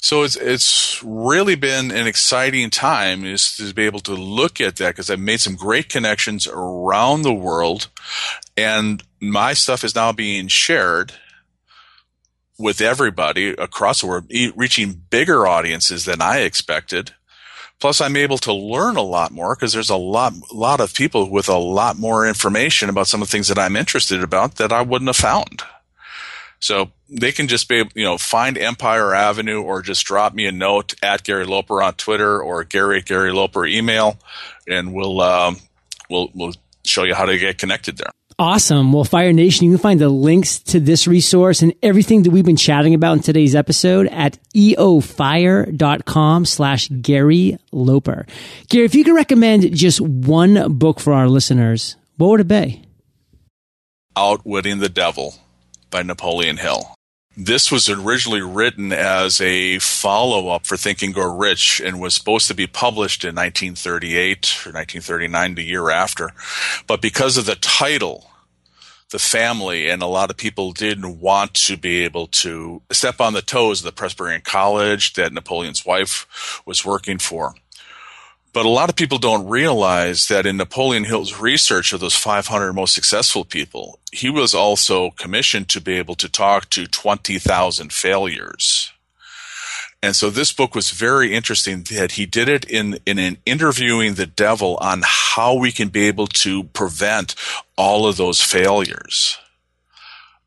So 0.00 0.22
it's 0.22 0.36
it's 0.36 1.02
really 1.04 1.56
been 1.56 1.90
an 1.90 2.06
exciting 2.06 2.70
time 2.70 3.24
is 3.24 3.56
to 3.56 3.74
be 3.74 3.84
able 3.84 4.00
to 4.00 4.14
look 4.14 4.60
at 4.60 4.76
that 4.76 4.90
because 4.90 5.10
I've 5.10 5.18
made 5.18 5.40
some 5.40 5.56
great 5.56 5.88
connections 5.88 6.46
around 6.46 7.22
the 7.22 7.34
world, 7.34 7.88
and 8.56 9.02
my 9.20 9.54
stuff 9.54 9.82
is 9.82 9.96
now 9.96 10.12
being 10.12 10.46
shared 10.46 11.12
with 12.58 12.80
everybody 12.80 13.50
across 13.50 14.00
the 14.00 14.06
world, 14.06 14.30
reaching 14.56 15.02
bigger 15.10 15.46
audiences 15.46 16.04
than 16.04 16.22
I 16.22 16.40
expected. 16.40 17.12
Plus, 17.80 18.00
I'm 18.00 18.16
able 18.16 18.38
to 18.38 18.52
learn 18.52 18.96
a 18.96 19.02
lot 19.02 19.30
more 19.30 19.54
because 19.54 19.72
there's 19.72 19.90
a 19.90 19.96
lot, 19.96 20.32
lot 20.52 20.80
of 20.80 20.94
people 20.94 21.30
with 21.30 21.48
a 21.48 21.58
lot 21.58 21.96
more 21.96 22.26
information 22.26 22.88
about 22.88 23.06
some 23.06 23.22
of 23.22 23.28
the 23.28 23.32
things 23.32 23.48
that 23.48 23.58
I'm 23.58 23.76
interested 23.76 24.22
about 24.22 24.56
that 24.56 24.72
I 24.72 24.82
wouldn't 24.82 25.08
have 25.08 25.16
found. 25.16 25.62
So 26.60 26.90
they 27.08 27.30
can 27.30 27.46
just 27.46 27.68
be, 27.68 27.84
you 27.94 28.04
know, 28.04 28.18
find 28.18 28.58
Empire 28.58 29.14
Avenue 29.14 29.62
or 29.62 29.80
just 29.80 30.04
drop 30.04 30.34
me 30.34 30.46
a 30.46 30.52
note 30.52 30.94
at 31.02 31.22
Gary 31.22 31.44
Loper 31.44 31.80
on 31.80 31.94
Twitter 31.94 32.42
or 32.42 32.64
Gary 32.64 33.00
Gary 33.00 33.32
Loper 33.32 33.64
email, 33.64 34.18
and 34.66 34.92
we'll 34.92 35.20
um, 35.20 35.58
we'll 36.10 36.30
we'll 36.34 36.54
show 36.84 37.04
you 37.04 37.14
how 37.14 37.26
to 37.26 37.38
get 37.38 37.58
connected 37.58 37.98
there. 37.98 38.10
Awesome. 38.40 38.92
Well, 38.92 39.02
Fire 39.02 39.32
Nation, 39.32 39.64
you 39.64 39.72
can 39.72 39.78
find 39.78 40.00
the 40.00 40.08
links 40.08 40.60
to 40.60 40.78
this 40.78 41.08
resource 41.08 41.60
and 41.60 41.74
everything 41.82 42.22
that 42.22 42.30
we've 42.30 42.44
been 42.44 42.54
chatting 42.54 42.94
about 42.94 43.14
in 43.14 43.20
today's 43.20 43.56
episode 43.56 44.06
at 44.06 44.38
eofire.com 44.54 46.44
slash 46.44 46.88
Gary 47.02 47.58
Loper. 47.72 48.26
Gary, 48.68 48.84
if 48.84 48.94
you 48.94 49.02
could 49.02 49.16
recommend 49.16 49.74
just 49.74 50.00
one 50.00 50.72
book 50.78 51.00
for 51.00 51.14
our 51.14 51.28
listeners, 51.28 51.96
what 52.16 52.28
would 52.28 52.40
it 52.40 52.46
be? 52.46 52.84
Outwitting 54.16 54.78
the 54.78 54.88
Devil 54.88 55.34
by 55.90 56.04
Napoleon 56.04 56.58
Hill. 56.58 56.94
This 57.36 57.72
was 57.72 57.88
originally 57.88 58.40
written 58.40 58.92
as 58.92 59.40
a 59.40 59.78
follow 59.80 60.48
up 60.48 60.66
for 60.66 60.76
Think 60.76 61.02
and 61.02 61.14
Grow 61.14 61.36
Rich 61.36 61.80
and 61.80 62.00
was 62.00 62.14
supposed 62.14 62.48
to 62.48 62.54
be 62.54 62.66
published 62.66 63.24
in 63.24 63.34
1938 63.34 64.66
or 64.66 64.74
1939, 64.74 65.54
the 65.54 65.62
year 65.62 65.90
after. 65.90 66.30
But 66.88 67.00
because 67.00 67.36
of 67.36 67.46
the 67.46 67.54
title, 67.54 68.27
the 69.10 69.18
family 69.18 69.88
and 69.88 70.02
a 70.02 70.06
lot 70.06 70.30
of 70.30 70.36
people 70.36 70.72
didn't 70.72 71.20
want 71.20 71.54
to 71.54 71.76
be 71.76 72.04
able 72.04 72.26
to 72.26 72.82
step 72.92 73.20
on 73.20 73.32
the 73.32 73.42
toes 73.42 73.80
of 73.80 73.84
the 73.84 73.92
Presbyterian 73.92 74.42
College 74.42 75.14
that 75.14 75.32
Napoleon's 75.32 75.86
wife 75.86 76.62
was 76.66 76.84
working 76.84 77.18
for. 77.18 77.54
But 78.52 78.66
a 78.66 78.70
lot 78.70 78.88
of 78.88 78.96
people 78.96 79.18
don't 79.18 79.46
realize 79.46 80.28
that 80.28 80.46
in 80.46 80.56
Napoleon 80.56 81.04
Hill's 81.04 81.38
research 81.38 81.92
of 81.92 82.00
those 82.00 82.16
500 82.16 82.72
most 82.72 82.94
successful 82.94 83.44
people, 83.44 83.98
he 84.10 84.30
was 84.30 84.54
also 84.54 85.10
commissioned 85.10 85.68
to 85.70 85.80
be 85.80 85.94
able 85.94 86.14
to 86.16 86.28
talk 86.28 86.68
to 86.70 86.86
20,000 86.86 87.92
failures. 87.92 88.92
And 90.02 90.14
so 90.14 90.30
this 90.30 90.52
book 90.52 90.74
was 90.74 90.90
very 90.90 91.34
interesting 91.34 91.82
that 91.90 92.12
he 92.12 92.24
did 92.24 92.48
it 92.48 92.64
in, 92.64 92.98
in 93.04 93.18
an 93.18 93.38
interviewing 93.44 94.14
the 94.14 94.26
devil 94.26 94.78
on 94.80 95.02
how 95.04 95.54
we 95.54 95.72
can 95.72 95.88
be 95.88 96.06
able 96.06 96.28
to 96.28 96.64
prevent 96.64 97.34
all 97.76 98.06
of 98.06 98.16
those 98.16 98.40
failures. 98.40 99.38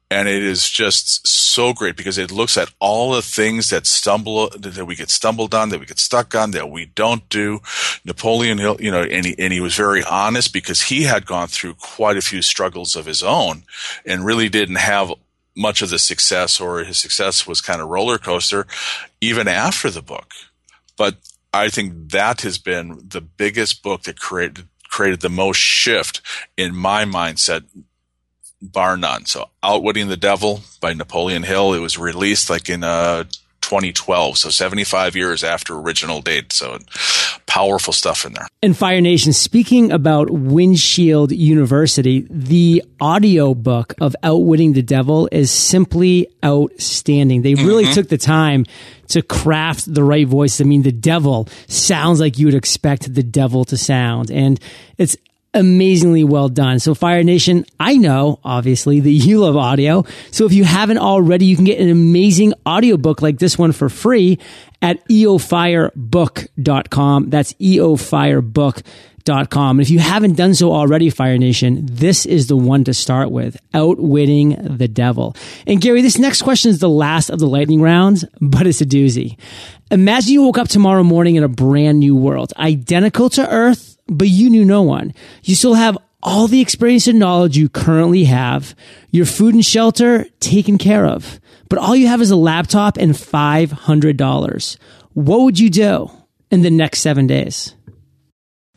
And 0.09 0.27
it 0.27 0.43
is 0.43 0.69
just 0.69 1.25
so 1.25 1.73
great 1.73 1.95
because 1.95 2.17
it 2.17 2.31
looks 2.31 2.57
at 2.57 2.73
all 2.79 3.11
the 3.11 3.21
things 3.21 3.69
that 3.69 3.87
stumble 3.87 4.49
that 4.49 4.85
we 4.85 4.95
get 4.95 5.09
stumbled 5.09 5.53
on 5.55 5.69
that 5.69 5.79
we 5.79 5.85
get 5.85 5.99
stuck 5.99 6.35
on 6.35 6.51
that 6.51 6.69
we 6.69 6.85
don't 6.85 7.27
do. 7.29 7.61
Napoleon 8.03 8.57
hill 8.57 8.75
you 8.79 8.91
know 8.91 9.03
and 9.03 9.25
he, 9.25 9.35
and 9.39 9.53
he 9.53 9.61
was 9.61 9.75
very 9.75 10.03
honest 10.03 10.51
because 10.51 10.81
he 10.81 11.03
had 11.03 11.25
gone 11.25 11.47
through 11.47 11.75
quite 11.75 12.17
a 12.17 12.21
few 12.21 12.41
struggles 12.41 12.97
of 12.97 13.05
his 13.05 13.23
own 13.23 13.63
and 14.05 14.25
really 14.25 14.49
didn't 14.49 14.75
have 14.75 15.13
much 15.55 15.81
of 15.81 15.89
the 15.89 15.99
success 15.99 16.59
or 16.59 16.83
his 16.83 16.97
success 16.97 17.45
was 17.45 17.61
kind 17.61 17.81
of 17.81 17.89
roller 17.89 18.17
coaster 18.17 18.65
even 19.19 19.47
after 19.47 19.89
the 19.89 20.01
book 20.01 20.33
but 20.97 21.15
i 21.53 21.69
think 21.69 22.11
that 22.11 22.41
has 22.41 22.57
been 22.57 23.01
the 23.07 23.21
biggest 23.21 23.83
book 23.83 24.03
that 24.03 24.19
created 24.19 24.67
created 24.89 25.21
the 25.21 25.29
most 25.29 25.57
shift 25.57 26.21
in 26.57 26.75
my 26.75 27.05
mindset 27.05 27.63
bar 28.61 28.95
none. 28.95 29.25
So, 29.25 29.49
Outwitting 29.63 30.07
the 30.07 30.17
Devil 30.17 30.61
by 30.79 30.93
Napoleon 30.93 31.43
Hill. 31.43 31.73
It 31.73 31.79
was 31.79 31.97
released 31.97 32.49
like 32.49 32.69
in 32.69 32.83
uh, 32.83 33.25
2012. 33.61 34.37
So 34.37 34.49
75 34.49 35.15
years 35.15 35.43
after 35.43 35.75
original 35.75 36.21
date. 36.21 36.51
So 36.53 36.79
powerful 37.45 37.93
stuff 37.93 38.25
in 38.25 38.33
there. 38.33 38.47
And 38.61 38.75
Fire 38.75 39.01
Nation, 39.01 39.33
speaking 39.33 39.91
about 39.91 40.29
Windshield 40.29 41.31
University, 41.31 42.27
the 42.29 42.83
audio 42.99 43.53
book 43.53 43.93
of 43.99 44.15
Outwitting 44.23 44.73
the 44.73 44.81
Devil 44.81 45.29
is 45.31 45.51
simply 45.51 46.27
outstanding. 46.43 47.41
They 47.41 47.55
really 47.55 47.85
mm-hmm. 47.85 47.93
took 47.93 48.09
the 48.09 48.17
time 48.17 48.65
to 49.09 49.21
craft 49.21 49.93
the 49.93 50.03
right 50.03 50.27
voice. 50.27 50.61
I 50.61 50.63
mean, 50.63 50.83
the 50.83 50.91
devil 50.91 51.47
sounds 51.67 52.19
like 52.19 52.37
you 52.37 52.47
would 52.47 52.55
expect 52.55 53.13
the 53.13 53.23
devil 53.23 53.65
to 53.65 53.77
sound. 53.77 54.31
And 54.31 54.59
it's 54.97 55.17
amazingly 55.53 56.23
well 56.23 56.47
done. 56.49 56.79
So 56.79 56.95
Fire 56.95 57.23
Nation, 57.23 57.65
I 57.79 57.97
know 57.97 58.39
obviously 58.43 58.99
that 58.99 59.09
you 59.09 59.39
love 59.39 59.57
audio. 59.57 60.05
So 60.31 60.45
if 60.45 60.53
you 60.53 60.63
haven't 60.63 60.99
already, 60.99 61.45
you 61.45 61.55
can 61.55 61.65
get 61.65 61.79
an 61.79 61.89
amazing 61.89 62.53
audiobook 62.65 63.21
like 63.21 63.37
this 63.39 63.57
one 63.57 63.71
for 63.71 63.89
free 63.89 64.39
at 64.81 65.07
eofirebook.com. 65.09 67.29
That's 67.29 67.53
eofirebook.com. 67.53 69.79
And 69.79 69.81
if 69.81 69.91
you 69.91 69.99
haven't 69.99 70.35
done 70.35 70.55
so 70.55 70.71
already, 70.71 71.09
Fire 71.09 71.37
Nation, 71.37 71.85
this 71.85 72.25
is 72.25 72.47
the 72.47 72.57
one 72.57 72.85
to 72.85 72.93
start 72.93 73.29
with, 73.29 73.57
Outwitting 73.73 74.77
the 74.77 74.87
Devil. 74.87 75.35
And 75.67 75.81
Gary, 75.81 76.01
this 76.01 76.17
next 76.17 76.41
question 76.41 76.71
is 76.71 76.79
the 76.79 76.89
last 76.89 77.29
of 77.29 77.39
the 77.39 77.47
lightning 77.47 77.81
rounds, 77.81 78.25
but 78.39 78.65
it's 78.65 78.81
a 78.81 78.85
doozy. 78.85 79.37
Imagine 79.91 80.33
you 80.33 80.43
woke 80.43 80.57
up 80.57 80.69
tomorrow 80.69 81.03
morning 81.03 81.35
in 81.35 81.43
a 81.43 81.49
brand 81.49 81.99
new 81.99 82.15
world, 82.15 82.53
identical 82.57 83.29
to 83.31 83.47
Earth, 83.47 83.90
but 84.07 84.27
you 84.27 84.49
knew 84.49 84.65
no 84.65 84.81
one. 84.81 85.13
You 85.43 85.55
still 85.55 85.75
have 85.75 85.97
all 86.23 86.47
the 86.47 86.61
experience 86.61 87.07
and 87.07 87.19
knowledge 87.19 87.57
you 87.57 87.69
currently 87.69 88.25
have, 88.25 88.75
your 89.09 89.25
food 89.25 89.53
and 89.53 89.65
shelter 89.65 90.25
taken 90.39 90.77
care 90.77 91.05
of, 91.05 91.39
but 91.69 91.79
all 91.79 91.95
you 91.95 92.07
have 92.07 92.21
is 92.21 92.31
a 92.31 92.35
laptop 92.35 92.97
and 92.97 93.13
$500. 93.13 94.77
What 95.13 95.41
would 95.41 95.59
you 95.59 95.69
do 95.69 96.11
in 96.49 96.61
the 96.61 96.69
next 96.69 96.99
seven 96.99 97.27
days? 97.27 97.75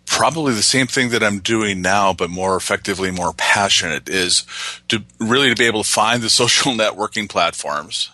Probably 0.07 0.55
the 0.55 0.63
same 0.63 0.87
thing 0.87 1.11
that 1.11 1.23
I'm 1.23 1.41
doing 1.41 1.83
now, 1.83 2.13
but 2.13 2.31
more 2.31 2.57
effectively, 2.57 3.11
more 3.11 3.33
passionate 3.33 4.09
is 4.09 4.45
to 4.89 5.03
really 5.19 5.49
to 5.49 5.57
be 5.57 5.67
able 5.67 5.83
to 5.83 5.89
find 5.89 6.23
the 6.23 6.31
social 6.31 6.73
networking 6.73 7.29
platforms, 7.29 8.11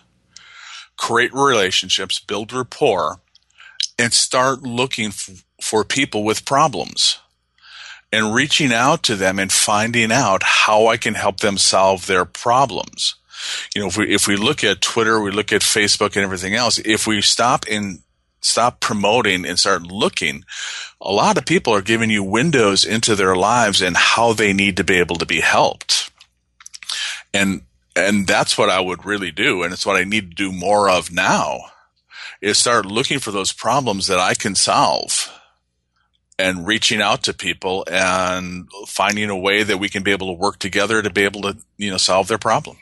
create 0.97 1.33
relationships, 1.35 2.21
build 2.21 2.53
rapport, 2.53 3.21
and 3.99 4.13
start 4.13 4.63
looking 4.63 5.09
f- 5.09 5.45
for 5.61 5.85
people 5.85 6.25
with 6.25 6.45
problems 6.45 7.19
and 8.13 8.35
reaching 8.35 8.73
out 8.73 9.03
to 9.05 9.17
them 9.17 9.39
and 9.39 9.53
finding 9.53 10.11
out 10.11 10.43
how 10.43 10.89
I 10.89 10.97
can 10.97 11.15
help 11.15 11.41
them 11.41 11.59
solve 11.59 12.07
their 12.07 12.25
problems. 12.25 13.15
You 13.75 13.83
know, 13.83 13.89
if 13.89 13.97
we, 13.97 14.13
if 14.13 14.27
we 14.27 14.37
look 14.37 14.65
at 14.65 14.81
Twitter, 14.81 15.21
we 15.21 15.31
look 15.31 15.53
at 15.53 15.63
Facebook 15.63 16.17
and 16.17 16.25
everything 16.25 16.55
else, 16.55 16.79
if 16.79 17.07
we 17.07 17.23
stop 17.23 17.65
and 17.71 18.01
stop 18.41 18.81
promoting 18.81 19.45
and 19.45 19.59
start 19.59 19.83
looking, 19.83 20.45
a 21.01 21.13
lot 21.13 21.39
of 21.39 21.47
people 21.47 21.75
are 21.75 21.83
giving 21.83 22.11
you 22.11 22.23
windows 22.23 22.85
into 22.85 23.15
their 23.15 23.37
lives 23.37 23.81
and 23.81 23.97
how 23.97 24.33
they 24.33 24.53
need 24.53 24.77
to 24.77 24.85
be 24.85 24.97
able 24.97 25.17
to 25.17 25.27
be 25.27 25.41
helped. 25.41 26.11
And, 27.33 27.63
and 27.95 28.27
that's 28.27 28.59
what 28.59 28.71
I 28.71 28.81
would 28.81 29.05
really 29.05 29.31
do. 29.31 29.63
And 29.63 29.73
it's 29.73 29.87
what 29.87 29.97
I 29.97 30.05
need 30.05 30.31
to 30.31 30.37
do 30.37 30.53
more 30.53 30.91
of 30.91 31.13
now 31.13 31.61
is 32.41 32.59
start 32.59 32.87
looking 32.87 33.19
for 33.19 33.31
those 33.31 33.53
problems 33.53 34.07
that 34.07 34.19
I 34.19 34.35
can 34.35 34.55
solve 34.55 35.31
and 36.41 36.67
reaching 36.67 37.01
out 37.01 37.23
to 37.25 37.35
people 37.35 37.85
and 37.91 38.69
finding 38.87 39.31
a 39.31 39.37
way 39.37 39.63
that 39.63 39.79
we 39.79 39.89
can 39.89 40.03
be 40.03 40.11
able 40.11 40.29
to 40.29 40.33
work 40.33 40.59
together 40.59 41.03
to 41.03 41.11
be 41.11 41.25
able 41.25 41.43
to, 41.43 41.57
you 41.77 41.91
know, 41.91 41.97
solve 41.97 42.29
their 42.29 42.39
problem. 42.39 42.77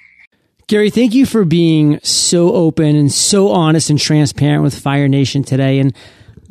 Gary, 0.69 0.91
thank 0.91 1.15
you 1.15 1.25
for 1.25 1.45
being 1.45 1.99
so 2.03 2.53
open 2.53 2.95
and 2.95 3.11
so 3.11 3.49
honest 3.49 3.89
and 3.89 3.99
transparent 3.99 4.63
with 4.63 4.79
Fire 4.79 5.09
Nation 5.09 5.43
today. 5.43 5.79
And 5.79 5.95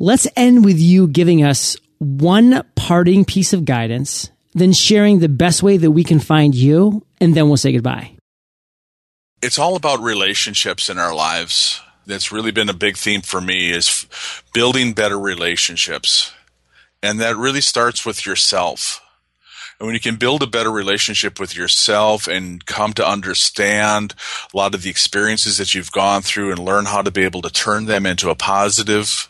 let's 0.00 0.26
end 0.36 0.64
with 0.64 0.78
you 0.78 1.06
giving 1.06 1.44
us 1.44 1.76
one 1.98 2.64
parting 2.74 3.24
piece 3.24 3.52
of 3.52 3.64
guidance, 3.64 4.30
then 4.54 4.72
sharing 4.72 5.20
the 5.20 5.28
best 5.28 5.62
way 5.62 5.76
that 5.76 5.92
we 5.92 6.02
can 6.02 6.18
find 6.18 6.54
you, 6.54 7.06
and 7.20 7.34
then 7.34 7.46
we'll 7.46 7.56
say 7.56 7.72
goodbye. 7.72 8.16
It's 9.40 9.58
all 9.58 9.76
about 9.76 10.00
relationships 10.00 10.90
in 10.90 10.98
our 10.98 11.14
lives. 11.14 11.80
That's 12.06 12.32
really 12.32 12.50
been 12.50 12.68
a 12.68 12.74
big 12.74 12.96
theme 12.96 13.20
for 13.22 13.40
me 13.40 13.70
is 13.70 14.06
building 14.52 14.94
better 14.94 15.18
relationships 15.18 16.32
and 17.02 17.20
that 17.20 17.36
really 17.36 17.60
starts 17.60 18.04
with 18.04 18.26
yourself. 18.26 19.00
And 19.78 19.86
when 19.86 19.94
you 19.94 20.00
can 20.00 20.16
build 20.16 20.42
a 20.42 20.46
better 20.46 20.72
relationship 20.72 21.38
with 21.38 21.56
yourself 21.56 22.26
and 22.26 22.64
come 22.66 22.92
to 22.94 23.08
understand 23.08 24.14
a 24.52 24.56
lot 24.56 24.74
of 24.74 24.82
the 24.82 24.90
experiences 24.90 25.56
that 25.58 25.72
you've 25.72 25.92
gone 25.92 26.22
through 26.22 26.50
and 26.50 26.58
learn 26.58 26.86
how 26.86 27.02
to 27.02 27.12
be 27.12 27.22
able 27.22 27.42
to 27.42 27.50
turn 27.50 27.84
them 27.84 28.04
into 28.04 28.28
a 28.28 28.34
positive 28.34 29.28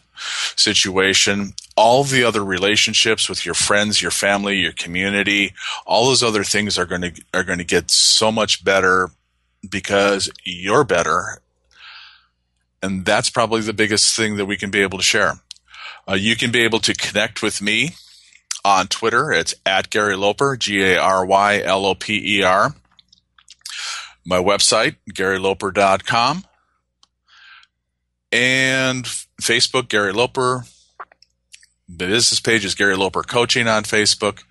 situation, 0.56 1.52
all 1.76 2.02
the 2.02 2.24
other 2.24 2.44
relationships 2.44 3.28
with 3.28 3.44
your 3.44 3.54
friends, 3.54 4.00
your 4.00 4.10
family, 4.10 4.56
your 4.58 4.72
community, 4.72 5.52
all 5.86 6.06
those 6.06 6.22
other 6.22 6.44
things 6.44 6.78
are 6.78 6.86
going 6.86 7.02
to 7.02 7.12
are 7.34 7.44
going 7.44 7.58
to 7.58 7.64
get 7.64 7.90
so 7.90 8.32
much 8.32 8.64
better 8.64 9.10
because 9.68 10.30
you're 10.44 10.84
better. 10.84 11.40
And 12.82 13.04
that's 13.04 13.30
probably 13.30 13.60
the 13.60 13.72
biggest 13.72 14.16
thing 14.16 14.36
that 14.36 14.46
we 14.46 14.56
can 14.56 14.70
be 14.70 14.82
able 14.82 14.98
to 14.98 15.04
share. 15.04 15.40
Uh, 16.08 16.14
you 16.14 16.36
can 16.36 16.50
be 16.50 16.60
able 16.60 16.80
to 16.80 16.94
connect 16.94 17.42
with 17.42 17.60
me 17.60 17.90
on 18.64 18.86
Twitter. 18.88 19.32
It's 19.32 19.54
at 19.64 19.90
Gary 19.90 20.16
Loper, 20.16 20.56
G 20.56 20.82
A 20.82 20.98
R 20.98 21.24
Y 21.24 21.60
L 21.60 21.86
O 21.86 21.94
P 21.94 22.38
E 22.38 22.42
R. 22.42 22.74
My 24.24 24.38
website, 24.38 24.96
GaryLoper.com. 25.12 26.44
And 28.30 29.04
Facebook, 29.40 29.88
Gary 29.88 30.12
Loper. 30.12 30.64
The 31.88 32.06
business 32.06 32.40
page 32.40 32.64
is 32.66 32.74
Gary 32.74 32.96
Loper 32.96 33.22
Coaching 33.22 33.66
on 33.66 33.84
Facebook. 33.84 34.42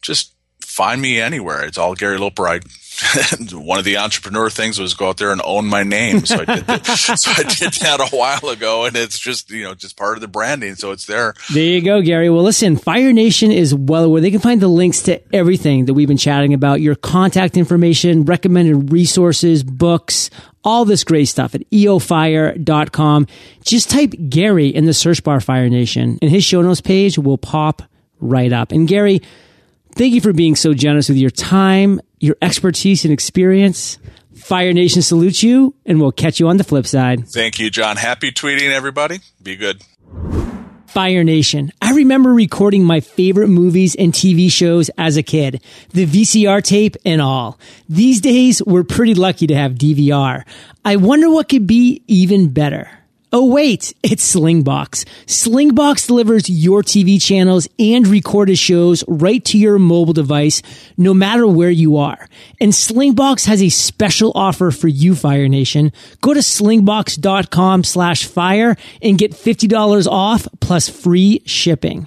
Just 0.00 0.34
find 0.60 1.02
me 1.02 1.20
anywhere. 1.20 1.64
It's 1.64 1.78
all 1.78 1.96
Gary 1.96 2.18
Loper. 2.18 2.46
I 2.46 2.60
one 3.52 3.78
of 3.78 3.84
the 3.84 3.96
entrepreneur 3.96 4.48
things 4.50 4.78
was 4.78 4.94
go 4.94 5.08
out 5.08 5.16
there 5.16 5.32
and 5.32 5.40
own 5.44 5.66
my 5.66 5.82
name. 5.82 6.24
So 6.24 6.36
I 6.36 6.44
did 6.44 6.66
that, 6.66 6.86
so 7.18 7.30
I 7.30 7.42
did 7.42 7.72
that 7.74 8.00
a 8.00 8.16
while 8.16 8.48
ago, 8.48 8.84
and 8.84 8.96
it's 8.96 9.18
just 9.18 9.50
you 9.50 9.64
know 9.64 9.74
just 9.74 9.96
part 9.96 10.16
of 10.16 10.20
the 10.20 10.28
branding. 10.28 10.74
So 10.76 10.92
it's 10.92 11.06
there. 11.06 11.34
There 11.52 11.64
you 11.64 11.82
go, 11.82 12.02
Gary. 12.02 12.30
Well, 12.30 12.42
listen, 12.42 12.76
Fire 12.76 13.12
Nation 13.12 13.50
is 13.50 13.74
well 13.74 14.10
where 14.10 14.20
they 14.20 14.30
can 14.30 14.40
find 14.40 14.60
the 14.60 14.68
links 14.68 15.02
to 15.02 15.20
everything 15.34 15.86
that 15.86 15.94
we've 15.94 16.08
been 16.08 16.16
chatting 16.16 16.54
about, 16.54 16.80
your 16.80 16.94
contact 16.94 17.56
information, 17.56 18.24
recommended 18.24 18.92
resources, 18.92 19.62
books. 19.62 20.30
All 20.66 20.86
this 20.86 21.04
great 21.04 21.26
stuff 21.26 21.54
at 21.54 21.60
eofire.com. 21.70 23.26
Just 23.64 23.90
type 23.90 24.14
Gary 24.30 24.68
in 24.68 24.86
the 24.86 24.94
search 24.94 25.22
bar 25.22 25.38
Fire 25.40 25.68
Nation 25.68 26.18
and 26.22 26.30
his 26.30 26.42
show 26.42 26.62
notes 26.62 26.80
page 26.80 27.18
will 27.18 27.36
pop 27.36 27.82
right 28.18 28.50
up. 28.50 28.72
And 28.72 28.88
Gary, 28.88 29.20
Thank 29.96 30.12
you 30.14 30.20
for 30.20 30.32
being 30.32 30.56
so 30.56 30.74
generous 30.74 31.08
with 31.08 31.18
your 31.18 31.30
time, 31.30 32.00
your 32.24 32.36
expertise, 32.40 33.04
and 33.04 33.12
experience. 33.12 33.98
Fire 34.34 34.72
Nation 34.72 35.02
salutes 35.02 35.42
you, 35.42 35.74
and 35.86 36.00
we'll 36.00 36.12
catch 36.12 36.40
you 36.40 36.48
on 36.48 36.56
the 36.56 36.64
flip 36.64 36.86
side. 36.86 37.28
Thank 37.28 37.58
you, 37.58 37.70
John. 37.70 37.96
Happy 37.96 38.32
tweeting, 38.32 38.70
everybody. 38.70 39.20
Be 39.42 39.56
good. 39.56 39.82
Fire 40.86 41.24
Nation. 41.24 41.72
I 41.82 41.92
remember 41.92 42.32
recording 42.32 42.84
my 42.84 43.00
favorite 43.00 43.48
movies 43.48 43.94
and 43.96 44.12
TV 44.12 44.50
shows 44.50 44.90
as 44.96 45.16
a 45.16 45.22
kid, 45.22 45.62
the 45.90 46.06
VCR 46.06 46.62
tape 46.62 46.96
and 47.04 47.20
all. 47.20 47.58
These 47.88 48.20
days, 48.20 48.62
we're 48.64 48.84
pretty 48.84 49.14
lucky 49.14 49.46
to 49.48 49.56
have 49.56 49.72
DVR. 49.72 50.44
I 50.84 50.96
wonder 50.96 51.28
what 51.30 51.48
could 51.48 51.66
be 51.66 52.02
even 52.06 52.52
better. 52.52 52.88
Oh 53.36 53.46
wait, 53.46 53.92
it's 54.04 54.32
Slingbox. 54.32 55.04
Slingbox 55.26 56.06
delivers 56.06 56.48
your 56.48 56.84
TV 56.84 57.20
channels 57.20 57.66
and 57.80 58.06
recorded 58.06 58.56
shows 58.56 59.02
right 59.08 59.44
to 59.46 59.58
your 59.58 59.80
mobile 59.80 60.12
device, 60.12 60.62
no 60.96 61.12
matter 61.12 61.44
where 61.44 61.68
you 61.68 61.96
are. 61.96 62.28
And 62.60 62.70
Slingbox 62.70 63.46
has 63.46 63.60
a 63.60 63.70
special 63.70 64.30
offer 64.36 64.70
for 64.70 64.86
you, 64.86 65.16
Fire 65.16 65.48
Nation. 65.48 65.90
Go 66.20 66.32
to 66.32 66.38
slingbox.com 66.38 67.82
slash 67.82 68.24
fire 68.24 68.76
and 69.02 69.18
get 69.18 69.32
$50 69.32 70.06
off 70.06 70.46
plus 70.60 70.88
free 70.88 71.42
shipping. 71.44 72.06